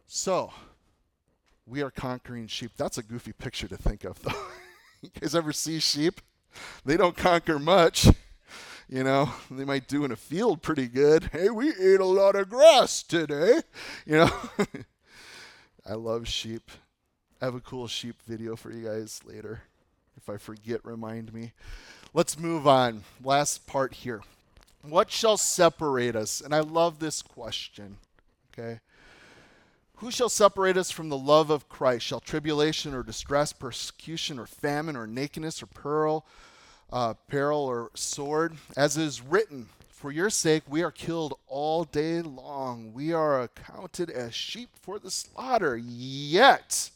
[0.08, 0.54] So,
[1.70, 2.72] we are conquering sheep.
[2.76, 4.34] That's a goofy picture to think of, though.
[5.02, 6.20] you guys ever see sheep?
[6.84, 8.08] They don't conquer much.
[8.90, 11.30] You know, they might do in a field pretty good.
[11.32, 13.62] Hey, we ate a lot of grass today.
[14.04, 14.32] You know,
[15.86, 16.72] I love sheep.
[17.40, 19.62] I have a cool sheep video for you guys later.
[20.18, 21.54] If I forget, remind me.
[22.16, 23.04] Let's move on.
[23.24, 24.22] Last part here.
[24.82, 26.42] What shall separate us?
[26.42, 27.98] And I love this question.
[28.52, 28.80] Okay.
[30.00, 32.06] Who shall separate us from the love of Christ?
[32.06, 36.26] Shall tribulation or distress, persecution or famine or nakedness or peril,
[36.90, 38.56] uh, peril or sword?
[38.78, 42.94] As is written, for your sake we are killed all day long.
[42.94, 45.76] We are accounted as sheep for the slaughter.
[45.76, 46.92] Yet,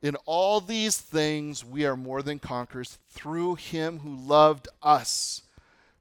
[0.00, 5.42] in all these things we are more than conquerors through him who loved us.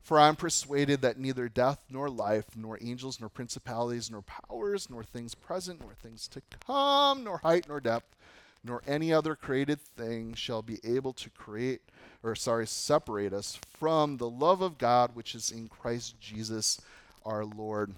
[0.07, 4.89] For I am persuaded that neither death nor life, nor angels, nor principalities, nor powers,
[4.89, 8.15] nor things present, nor things to come, nor height, nor depth,
[8.63, 11.81] nor any other created thing shall be able to create,
[12.23, 16.79] or sorry, separate us from the love of God which is in Christ Jesus
[17.25, 17.93] our Lord.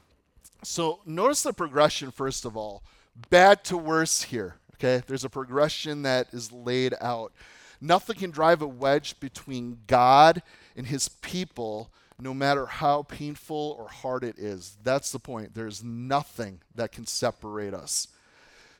[0.64, 2.82] So notice the progression, first of all.
[3.30, 4.56] Bad to worse here.
[4.78, 5.04] Okay?
[5.06, 7.34] There's a progression that is laid out.
[7.80, 10.42] Nothing can drive a wedge between God
[10.76, 14.78] and his people no matter how painful or hard it is.
[14.84, 15.56] That's the point.
[15.56, 18.08] There's nothing that can separate us.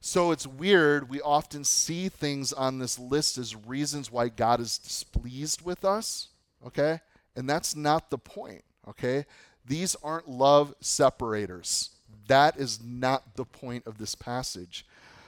[0.02, 1.10] So it's weird.
[1.10, 6.30] We often see things on this list as reasons why God is displeased with us,
[6.66, 7.00] okay?
[7.36, 9.26] And that's not the point, okay?
[9.66, 11.92] These aren't love separators.
[12.28, 14.86] That is not the point of this passage.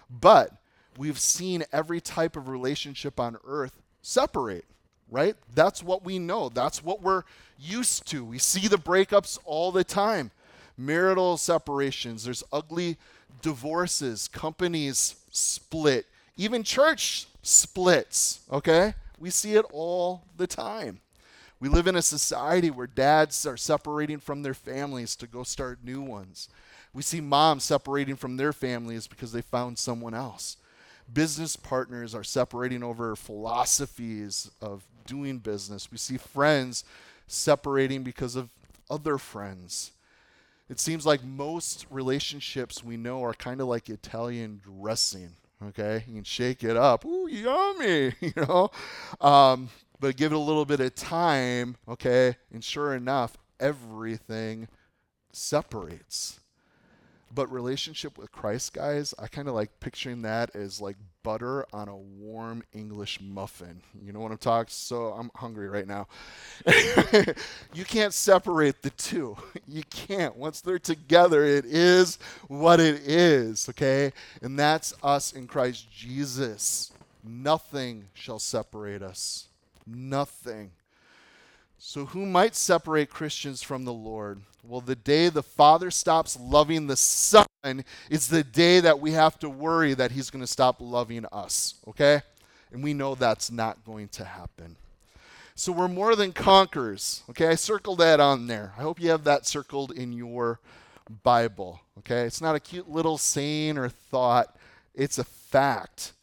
[0.09, 0.51] But
[0.97, 4.65] we've seen every type of relationship on earth separate
[5.11, 5.35] right?
[5.53, 6.49] That's what we know.
[6.49, 7.23] That's what we're
[7.59, 8.25] used to.
[8.25, 10.31] We see the breakups all the time
[10.77, 12.97] marital separations, there's ugly
[13.41, 16.05] divorces, companies split,
[16.37, 18.93] even church splits, okay?
[19.19, 20.99] We see it all the time.
[21.59, 25.79] We live in a society where dads are separating from their families to go start
[25.83, 26.49] new ones.
[26.93, 30.57] We see moms separating from their families because they found someone else.
[31.13, 35.91] Business partners are separating over philosophies of doing business.
[35.91, 36.85] We see friends
[37.27, 38.49] separating because of
[38.89, 39.91] other friends.
[40.69, 45.31] It seems like most relationships we know are kind of like Italian dressing.
[45.61, 47.05] Okay, you can shake it up.
[47.05, 48.71] Ooh, yummy, you know.
[49.19, 54.69] Um, but give it a little bit of time, okay, and sure enough, everything
[55.33, 56.39] separates.
[57.33, 61.87] But relationship with Christ, guys, I kind of like picturing that as like butter on
[61.87, 63.81] a warm English muffin.
[64.03, 64.69] You know what I'm talking?
[64.69, 66.07] So I'm hungry right now.
[67.73, 69.37] you can't separate the two.
[69.67, 70.35] You can't.
[70.35, 72.19] Once they're together, it is
[72.49, 74.11] what it is, okay?
[74.41, 76.91] And that's us in Christ Jesus.
[77.23, 79.47] Nothing shall separate us.
[79.87, 80.71] Nothing.
[81.77, 84.41] So, who might separate Christians from the Lord?
[84.63, 87.45] Well, the day the Father stops loving the Son
[88.09, 91.75] is the day that we have to worry that He's going to stop loving us,
[91.87, 92.21] okay?
[92.71, 94.77] And we know that's not going to happen.
[95.55, 97.47] So, we're more than conquerors, okay?
[97.47, 98.73] I circled that on there.
[98.77, 100.59] I hope you have that circled in your
[101.23, 102.21] Bible, okay?
[102.21, 104.55] It's not a cute little saying or thought,
[104.93, 106.13] it's a fact.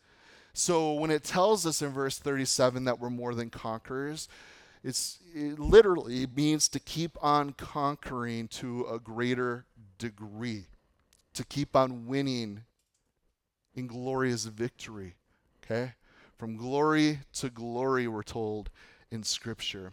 [0.52, 4.28] So, when it tells us in verse 37 that we're more than conquerors,
[4.88, 9.66] it's, it literally means to keep on conquering to a greater
[9.98, 10.64] degree,
[11.34, 12.62] to keep on winning
[13.74, 15.14] in glorious victory.
[15.62, 15.92] Okay?
[16.38, 18.70] From glory to glory, we're told
[19.10, 19.92] in Scripture.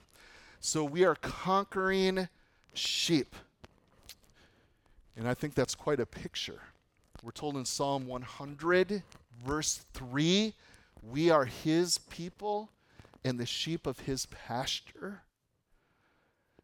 [0.61, 2.29] So we are conquering
[2.73, 3.35] sheep.
[5.17, 6.61] And I think that's quite a picture.
[7.21, 9.03] We're told in Psalm 100,
[9.45, 10.53] verse 3,
[11.03, 12.69] we are his people
[13.25, 15.23] and the sheep of his pasture.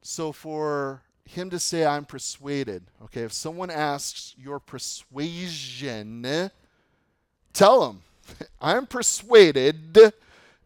[0.03, 6.51] So for him to say, I'm persuaded, okay, if someone asks your persuasion,
[7.51, 8.03] tell them,
[8.61, 9.97] I'm persuaded,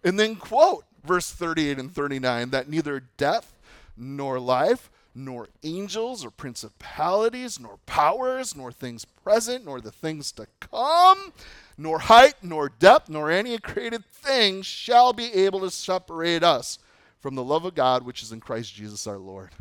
[0.03, 3.53] and then quote verse 38 and 39 that neither death
[3.95, 10.45] nor life, nor angels or principalities, nor powers, nor things present, nor the things to
[10.59, 11.31] come,
[11.77, 16.77] nor height, nor depth, nor any created thing shall be able to separate us
[17.19, 19.51] from the love of God which is in Christ Jesus our Lord.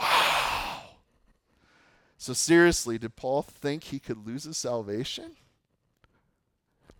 [0.00, 0.82] Wow.
[2.16, 5.36] So, seriously, did Paul think he could lose his salvation?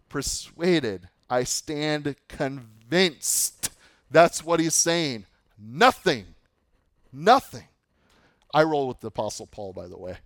[0.08, 3.70] Persuaded, I stand convinced.
[4.10, 5.26] That's what he's saying.
[5.58, 6.29] Nothing,
[7.12, 7.68] nothing.
[8.52, 10.18] I roll with the Apostle Paul, by the way.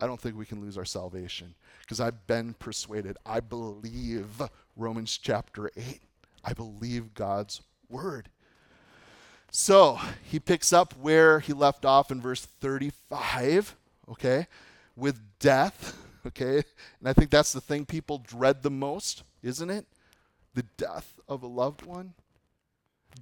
[0.00, 3.16] I don't think we can lose our salvation because I've been persuaded.
[3.24, 4.42] I believe
[4.76, 6.00] Romans chapter 8.
[6.44, 8.28] I believe God's word.
[9.50, 13.76] So he picks up where he left off in verse 35,
[14.10, 14.48] okay,
[14.96, 16.56] with death, okay?
[16.98, 19.86] And I think that's the thing people dread the most, isn't it?
[20.54, 22.14] The death of a loved one.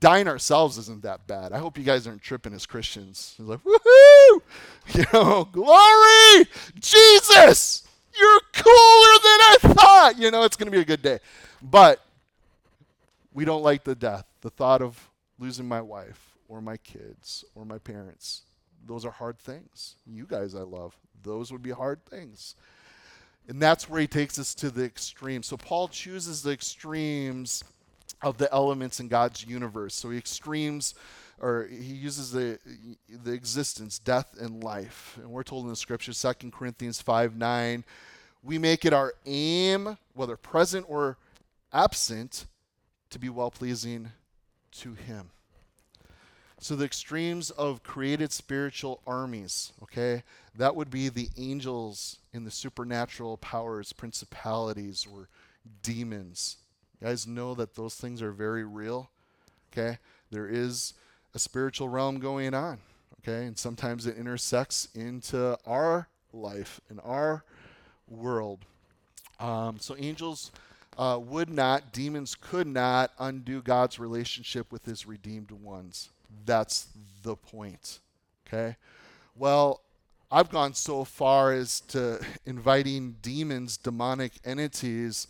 [0.02, 1.52] Dying ourselves isn't that bad.
[1.52, 3.36] I hope you guys aren't tripping as Christians.
[3.38, 4.42] It's like, woohoo!
[4.94, 6.48] You know, glory!
[6.74, 7.84] Jesus!
[8.18, 10.14] You're cooler than I thought.
[10.18, 11.20] You know, it's going to be a good day.
[11.62, 12.04] But
[13.32, 17.64] we don't like the death, the thought of losing my wife or my kids or
[17.64, 18.42] my parents.
[18.84, 19.94] Those are hard things.
[20.04, 20.96] You guys I love.
[21.22, 22.56] Those would be hard things.
[23.46, 25.44] And that's where he takes us to the extreme.
[25.44, 27.62] So Paul chooses the extremes
[28.22, 29.94] of the elements in God's universe.
[29.94, 30.94] So he extremes
[31.40, 32.58] or he uses the
[33.08, 35.18] the existence, death and life.
[35.20, 37.84] And we're told in the scripture, 2 Corinthians 5 9,
[38.42, 41.18] we make it our aim, whether present or
[41.72, 42.46] absent,
[43.10, 44.12] to be well pleasing
[44.72, 45.30] to him.
[46.60, 50.22] So the extremes of created spiritual armies, okay,
[50.54, 55.28] that would be the angels in the supernatural powers, principalities, or
[55.82, 56.58] demons.
[57.02, 59.10] Guys know that those things are very real.
[59.72, 59.98] Okay?
[60.30, 60.94] There is
[61.34, 62.78] a spiritual realm going on.
[63.20, 63.46] Okay?
[63.46, 67.44] And sometimes it intersects into our life, in our
[68.08, 68.60] world.
[69.40, 70.52] Um, so angels
[70.96, 76.10] uh, would not, demons could not undo God's relationship with his redeemed ones.
[76.46, 76.86] That's
[77.24, 77.98] the point.
[78.46, 78.76] Okay?
[79.36, 79.80] Well,
[80.30, 85.26] I've gone so far as to inviting demons, demonic entities,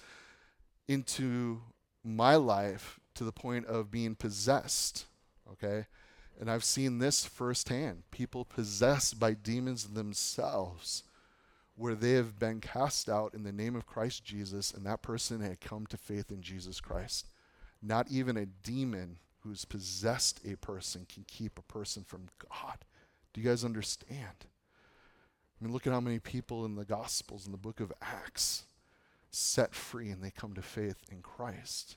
[0.89, 1.63] into
[2.05, 5.07] my life to the point of being possessed.
[5.53, 5.87] Okay?
[6.41, 11.05] And I've seen this firsthand people possessed by demons themselves,
[11.77, 15.41] where they have been cast out in the name of Christ Jesus, and that person
[15.41, 17.27] had come to faith in Jesus Christ.
[17.83, 22.79] Not even a demon who's possessed a person can keep a person from God.
[23.33, 24.47] Do you guys understand?
[25.61, 28.65] I mean, look at how many people in the Gospels, in the book of Acts,
[29.33, 31.97] set free and they come to faith in Christ.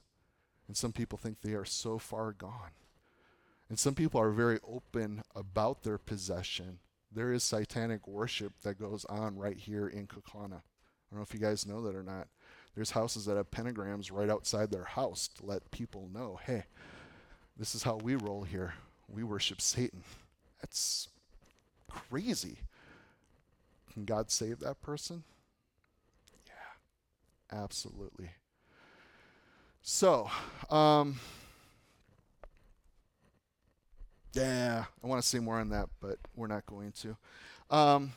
[0.67, 2.71] And some people think they are so far gone.
[3.69, 6.79] And some people are very open about their possession.
[7.11, 10.61] There is satanic worship that goes on right here in Kaukauna.
[10.61, 12.27] I don't know if you guys know that or not.
[12.75, 16.65] There's houses that have pentagrams right outside their house to let people know, hey,
[17.57, 18.73] this is how we roll here.
[19.07, 20.03] We worship Satan.
[20.61, 21.07] That's
[21.89, 22.59] crazy.
[23.93, 25.23] Can God save that person?
[27.51, 28.31] Absolutely.
[29.81, 30.29] So,
[30.69, 31.19] um,
[34.33, 37.17] yeah, I want to say more on that, but we're not going to.
[37.69, 38.13] Um,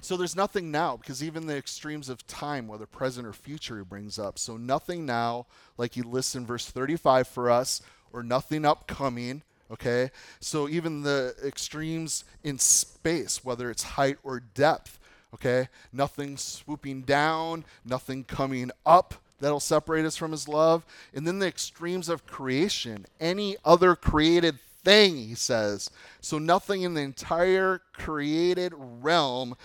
[0.00, 3.84] so there's nothing now because even the extremes of time, whether present or future, he
[3.84, 4.38] brings up.
[4.38, 5.46] So nothing now,
[5.78, 7.80] like he lists in verse 35 for us,
[8.12, 9.42] or nothing upcoming.
[9.70, 10.10] Okay,
[10.40, 14.98] so even the extremes in space, whether it's height or depth.
[15.34, 20.86] Okay, nothing swooping down, nothing coming up that'll separate us from his love.
[21.12, 25.90] And then the extremes of creation, any other created thing, he says.
[26.20, 29.56] So nothing in the entire created realm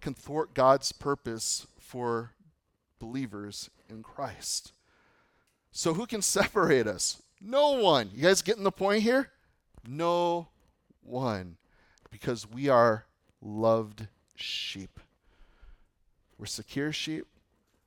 [0.00, 2.32] can thwart God's purpose for
[2.98, 4.72] believers in Christ.
[5.72, 7.22] So who can separate us?
[7.40, 8.10] No one.
[8.14, 9.30] You guys getting the point here?
[9.86, 10.48] No
[11.02, 11.58] one.
[12.10, 13.04] Because we are
[13.42, 14.98] loved sheep.
[16.38, 17.26] We're secure sheep.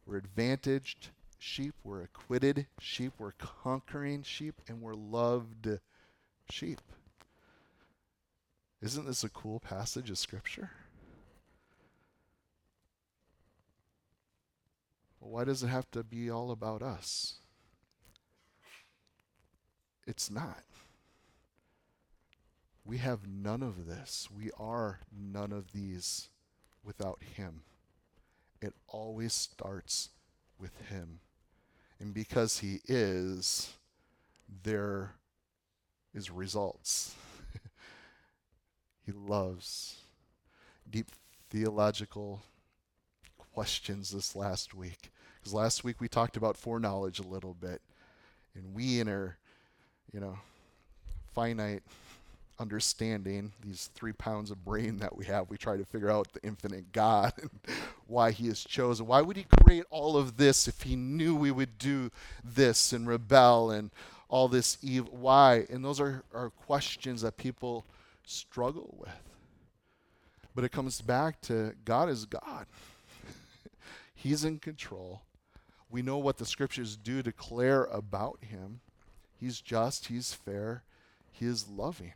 [0.06, 1.74] We're advantaged sheep.
[1.84, 3.14] We're acquitted sheep.
[3.18, 4.56] We're conquering sheep.
[4.68, 5.80] And we're loved
[6.50, 6.82] sheep.
[8.82, 10.72] Isn't this a cool passage of Scripture?
[15.20, 17.36] Well, why does it have to be all about us?
[20.08, 20.64] It's not.
[22.84, 24.28] We have none of this.
[24.36, 26.30] We are none of these
[26.84, 27.62] without Him.
[28.62, 30.10] It always starts
[30.60, 31.20] with Him.
[32.00, 33.74] And because He is,
[34.64, 35.16] there
[36.14, 37.16] is results.
[39.06, 39.98] he loves.
[40.90, 41.12] Deep
[41.50, 42.42] theological
[43.38, 45.12] questions this last week.
[45.40, 47.82] Because last week we talked about foreknowledge a little bit.
[48.56, 49.38] And we, in our,
[50.12, 50.38] you know,
[51.34, 51.84] finite
[52.60, 56.42] understanding, these three pounds of brain that we have, we try to figure out the
[56.44, 57.50] infinite God and
[58.08, 59.08] why He has chosen.
[59.08, 62.12] Why would He create all of this if He knew we would do
[62.44, 63.92] this and rebel and
[64.30, 65.16] all this evil?
[65.16, 65.66] Why?
[65.70, 67.86] And those are, are questions that people
[68.26, 69.10] struggle with.
[70.54, 72.66] But it comes back to God is God.
[74.14, 75.22] He's in control.
[75.90, 78.80] We know what the scriptures do declare about him.
[79.38, 80.84] He's just, he's fair,
[81.32, 82.14] he is loving.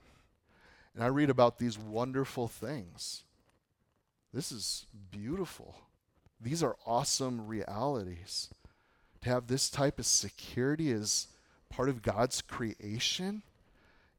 [0.96, 3.24] And I read about these wonderful things.
[4.34, 5.76] This is beautiful.
[6.40, 8.50] These are awesome realities.
[9.22, 11.28] To have this type of security as
[11.70, 13.44] part of God's creation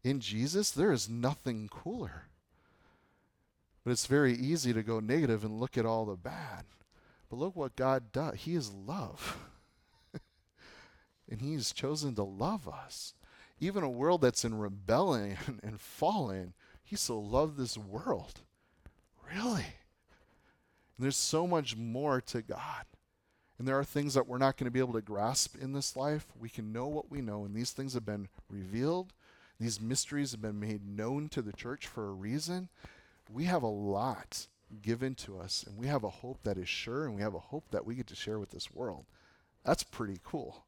[0.04, 2.24] in Jesus, there is nothing cooler.
[3.84, 6.64] But it's very easy to go negative and look at all the bad.
[7.30, 8.34] But look what God does.
[8.34, 9.38] He is love.
[11.30, 13.14] and He's chosen to love us.
[13.60, 16.52] Even a world that's in rebellion and fallen,
[16.86, 18.42] He so loved this world.
[19.34, 19.66] Really?
[20.96, 22.84] And there's so much more to God.
[23.58, 25.96] And there are things that we're not going to be able to grasp in this
[25.96, 26.26] life.
[26.38, 29.12] We can know what we know, and these things have been revealed.
[29.58, 32.68] These mysteries have been made known to the church for a reason.
[33.28, 34.46] We have a lot
[34.80, 37.40] given to us, and we have a hope that is sure, and we have a
[37.40, 39.06] hope that we get to share with this world.
[39.64, 40.65] That's pretty cool.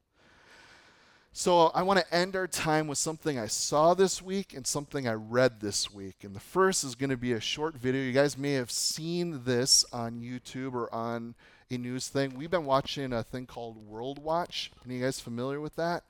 [1.33, 5.07] So, I want to end our time with something I saw this week and something
[5.07, 6.25] I read this week.
[6.25, 8.03] And the first is going to be a short video.
[8.03, 11.35] You guys may have seen this on YouTube or on
[11.71, 12.35] a news thing.
[12.37, 14.73] We've been watching a thing called World Watch.
[14.85, 16.03] Are you guys familiar with that?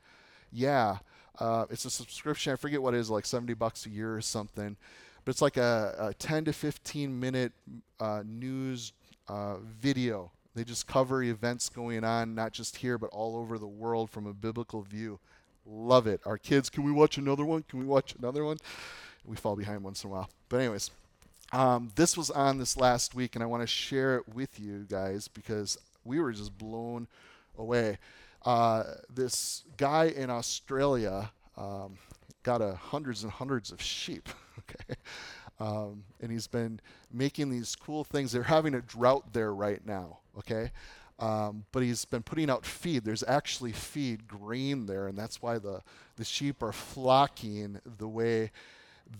[0.50, 0.98] Yeah.
[1.38, 2.52] Uh, it's a subscription.
[2.52, 4.76] I forget what it is, like 70 bucks a year or something
[5.28, 7.52] but it's like a, a 10 to 15 minute
[8.00, 8.94] uh, news
[9.28, 10.32] uh, video.
[10.55, 14.26] They just cover events going on, not just here, but all over the world from
[14.26, 15.20] a biblical view.
[15.64, 16.20] Love it.
[16.24, 17.62] Our kids, can we watch another one?
[17.68, 18.57] Can we watch another one?
[19.24, 20.30] We fall behind once in a while.
[20.49, 20.90] But, anyways,
[21.53, 24.86] um, this was on this last week, and I want to share it with you
[24.88, 27.07] guys because we were just blown
[27.57, 27.99] away.
[28.44, 28.84] Uh,
[29.14, 31.99] this guy in Australia um,
[32.42, 34.28] got a hundreds and hundreds of sheep.
[34.59, 34.94] okay,
[35.61, 36.80] um, and he's been
[37.12, 38.32] making these cool things.
[38.32, 40.18] They're having a drought there right now.
[40.39, 40.70] Okay,
[41.18, 43.05] um, but he's been putting out feed.
[43.05, 45.82] There's actually feed grain there, and that's why the
[46.16, 48.51] the sheep are flocking the way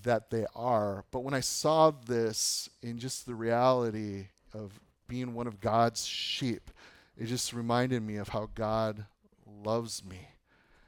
[0.03, 1.05] that they are.
[1.11, 6.71] But when I saw this in just the reality of being one of God's sheep,
[7.17, 9.07] it just reminded me of how God
[9.65, 10.29] loves me,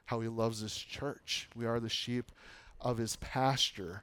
[0.06, 1.48] how He loves His church.
[1.56, 2.30] We are the sheep
[2.80, 4.02] of His pasture.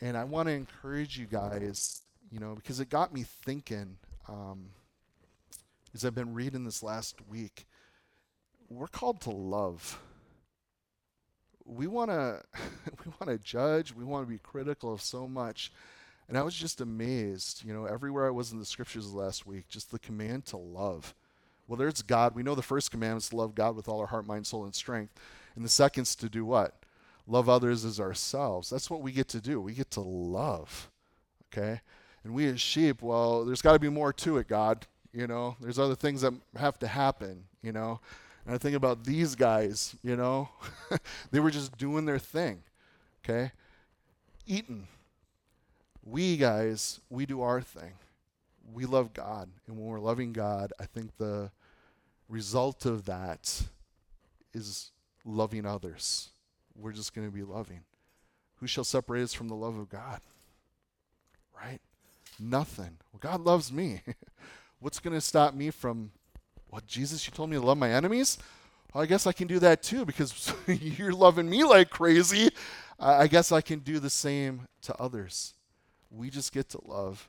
[0.00, 3.96] And I want to encourage you guys, you know, because it got me thinking
[4.28, 4.66] um,
[5.96, 7.64] as I've been reading this last week.
[8.68, 9.98] We're called to love.
[11.64, 12.42] We want to
[13.04, 15.72] we want to judge, we want to be critical of so much.
[16.28, 19.68] And I was just amazed, you know, everywhere I was in the scriptures last week,
[19.68, 21.14] just the command to love.
[21.66, 22.34] Well, there's God.
[22.34, 24.64] We know the first commandment is to love God with all our heart, mind, soul,
[24.64, 25.14] and strength.
[25.54, 26.74] And the second's to do what?
[27.26, 28.68] Love others as ourselves.
[28.68, 29.62] That's what we get to do.
[29.62, 30.90] We get to love.
[31.50, 31.80] Okay?
[32.22, 34.86] And we as sheep, well, there's got to be more to it, God.
[35.16, 38.00] You know, there's other things that have to happen, you know.
[38.44, 40.50] And I think about these guys, you know,
[41.30, 42.62] they were just doing their thing.
[43.24, 43.52] Okay?
[44.46, 44.86] Eating.
[46.04, 47.94] We guys, we do our thing
[48.72, 49.48] we love God.
[49.66, 51.50] And when we're loving God, I think the
[52.28, 53.62] result of that
[54.52, 54.90] is
[55.24, 56.30] loving others.
[56.74, 57.80] We're just going to be loving.
[58.56, 60.20] Who shall separate us from the love of God?
[61.54, 61.80] Right?
[62.38, 62.98] Nothing.
[63.12, 64.02] Well, God loves me.
[64.86, 66.12] What's going to stop me from
[66.70, 68.38] what Jesus, you told me to love my enemies?
[68.94, 72.50] Well, I guess I can do that too because you're loving me like crazy.
[72.96, 75.54] I guess I can do the same to others.
[76.08, 77.28] We just get to love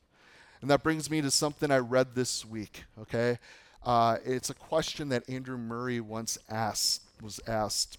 [0.62, 3.40] and that brings me to something I read this week, okay?
[3.84, 7.98] Uh, it's a question that Andrew Murray once asked, was asked,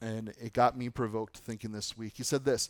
[0.00, 2.14] and it got me provoked thinking this week.
[2.16, 2.68] He said this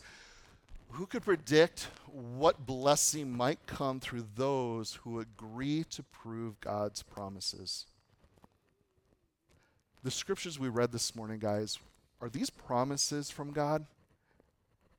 [0.92, 7.86] Who could predict what blessing might come through those who agree to prove God's promises?
[10.02, 11.78] The scriptures we read this morning, guys,
[12.20, 13.86] are these promises from God?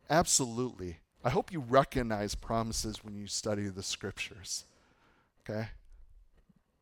[0.09, 0.97] Absolutely.
[1.23, 4.65] I hope you recognize promises when you study the scriptures.
[5.41, 5.67] Okay?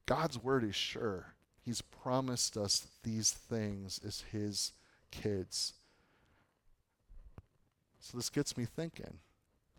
[0.05, 1.33] God's word is sure.
[1.61, 4.73] He's promised us these things as his
[5.11, 5.73] kids.
[7.99, 9.19] So this gets me thinking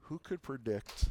[0.02, 1.10] who could predict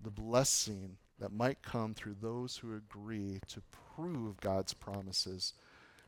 [0.00, 3.60] the blessing that might come through those who agree to
[3.94, 5.52] prove God's promises?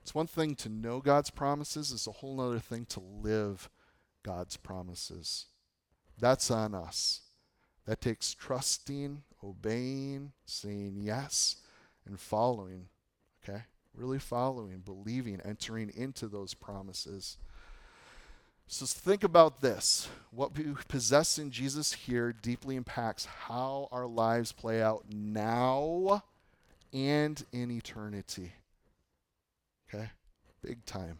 [0.00, 3.68] It's one thing to know God's promises, it's a whole other thing to live
[4.22, 5.46] God's promises.
[6.18, 7.22] That's on us.
[7.86, 11.56] That takes trusting, obeying, saying yes,
[12.06, 12.86] and following.
[13.42, 13.62] Okay?
[13.94, 17.36] Really following, believing, entering into those promises.
[18.72, 20.08] So think about this.
[20.30, 26.24] What we possess in Jesus here deeply impacts how our lives play out now
[26.90, 28.54] and in eternity.
[29.86, 30.08] Okay?
[30.62, 31.18] Big time.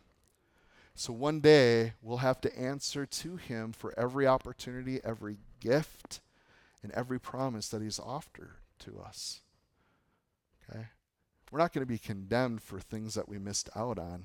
[0.94, 6.20] So one day we'll have to answer to him for every opportunity, every gift,
[6.82, 9.40] and every promise that he's offered to us.
[10.70, 10.86] Okay?
[11.50, 14.22] We're not going to be condemned for things that we missed out on.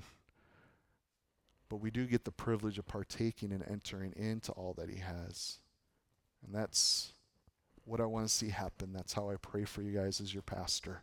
[1.68, 5.58] But we do get the privilege of partaking and entering into all that he has.
[6.44, 7.12] And that's
[7.84, 8.92] what I want to see happen.
[8.92, 11.02] That's how I pray for you guys as your pastor.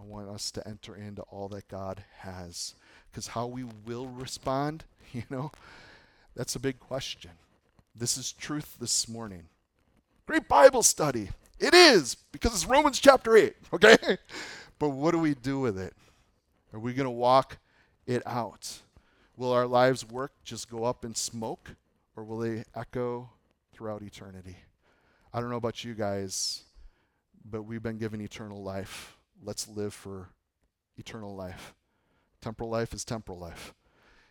[0.00, 2.74] I want us to enter into all that God has.
[3.10, 5.50] Because how we will respond, you know,
[6.36, 7.32] that's a big question.
[7.94, 9.44] This is truth this morning.
[10.26, 11.30] Great Bible study.
[11.58, 14.18] It is, because it's Romans chapter 8, okay?
[14.78, 15.94] but what do we do with it?
[16.72, 17.58] Are we going to walk
[18.06, 18.80] it out?
[19.38, 21.76] Will our lives work just go up in smoke,
[22.16, 23.30] or will they echo
[23.72, 24.56] throughout eternity?
[25.32, 26.64] I don't know about you guys,
[27.48, 29.16] but we've been given eternal life.
[29.40, 30.30] Let's live for
[30.96, 31.72] eternal life.
[32.40, 33.74] Temporal life is temporal life.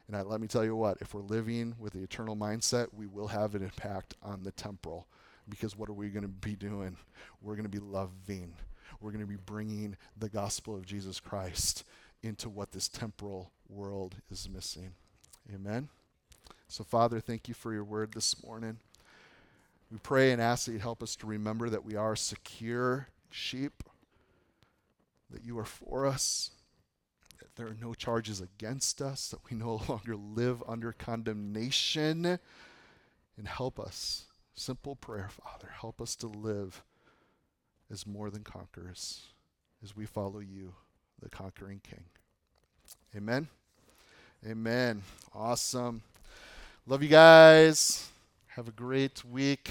[0.08, 3.08] And I, let me tell you what, if we're living with the eternal mindset, we
[3.08, 5.08] will have an impact on the temporal.
[5.48, 6.98] Because what are we going to be doing?
[7.42, 8.56] We're going to be loving.
[9.00, 11.86] We're going to be bringing the gospel of Jesus Christ
[12.22, 14.94] into what this temporal world is missing.
[15.54, 15.90] Amen.
[16.68, 18.78] So, Father, thank you for your word this morning.
[19.92, 23.84] We pray and ask that you help us to remember that we are secure sheep,
[25.30, 26.52] that you are for us,
[27.40, 32.40] that there are no charges against us, that we no longer live under condemnation.
[33.38, 34.26] And help us.
[34.56, 35.70] Simple prayer, Father.
[35.80, 36.84] Help us to live
[37.92, 39.28] as more than conquerors
[39.84, 40.74] as we follow you,
[41.22, 42.06] the conquering King.
[43.16, 43.48] Amen.
[44.46, 45.02] Amen.
[45.34, 46.02] Awesome.
[46.86, 48.10] Love you guys.
[48.48, 49.70] Have a great week.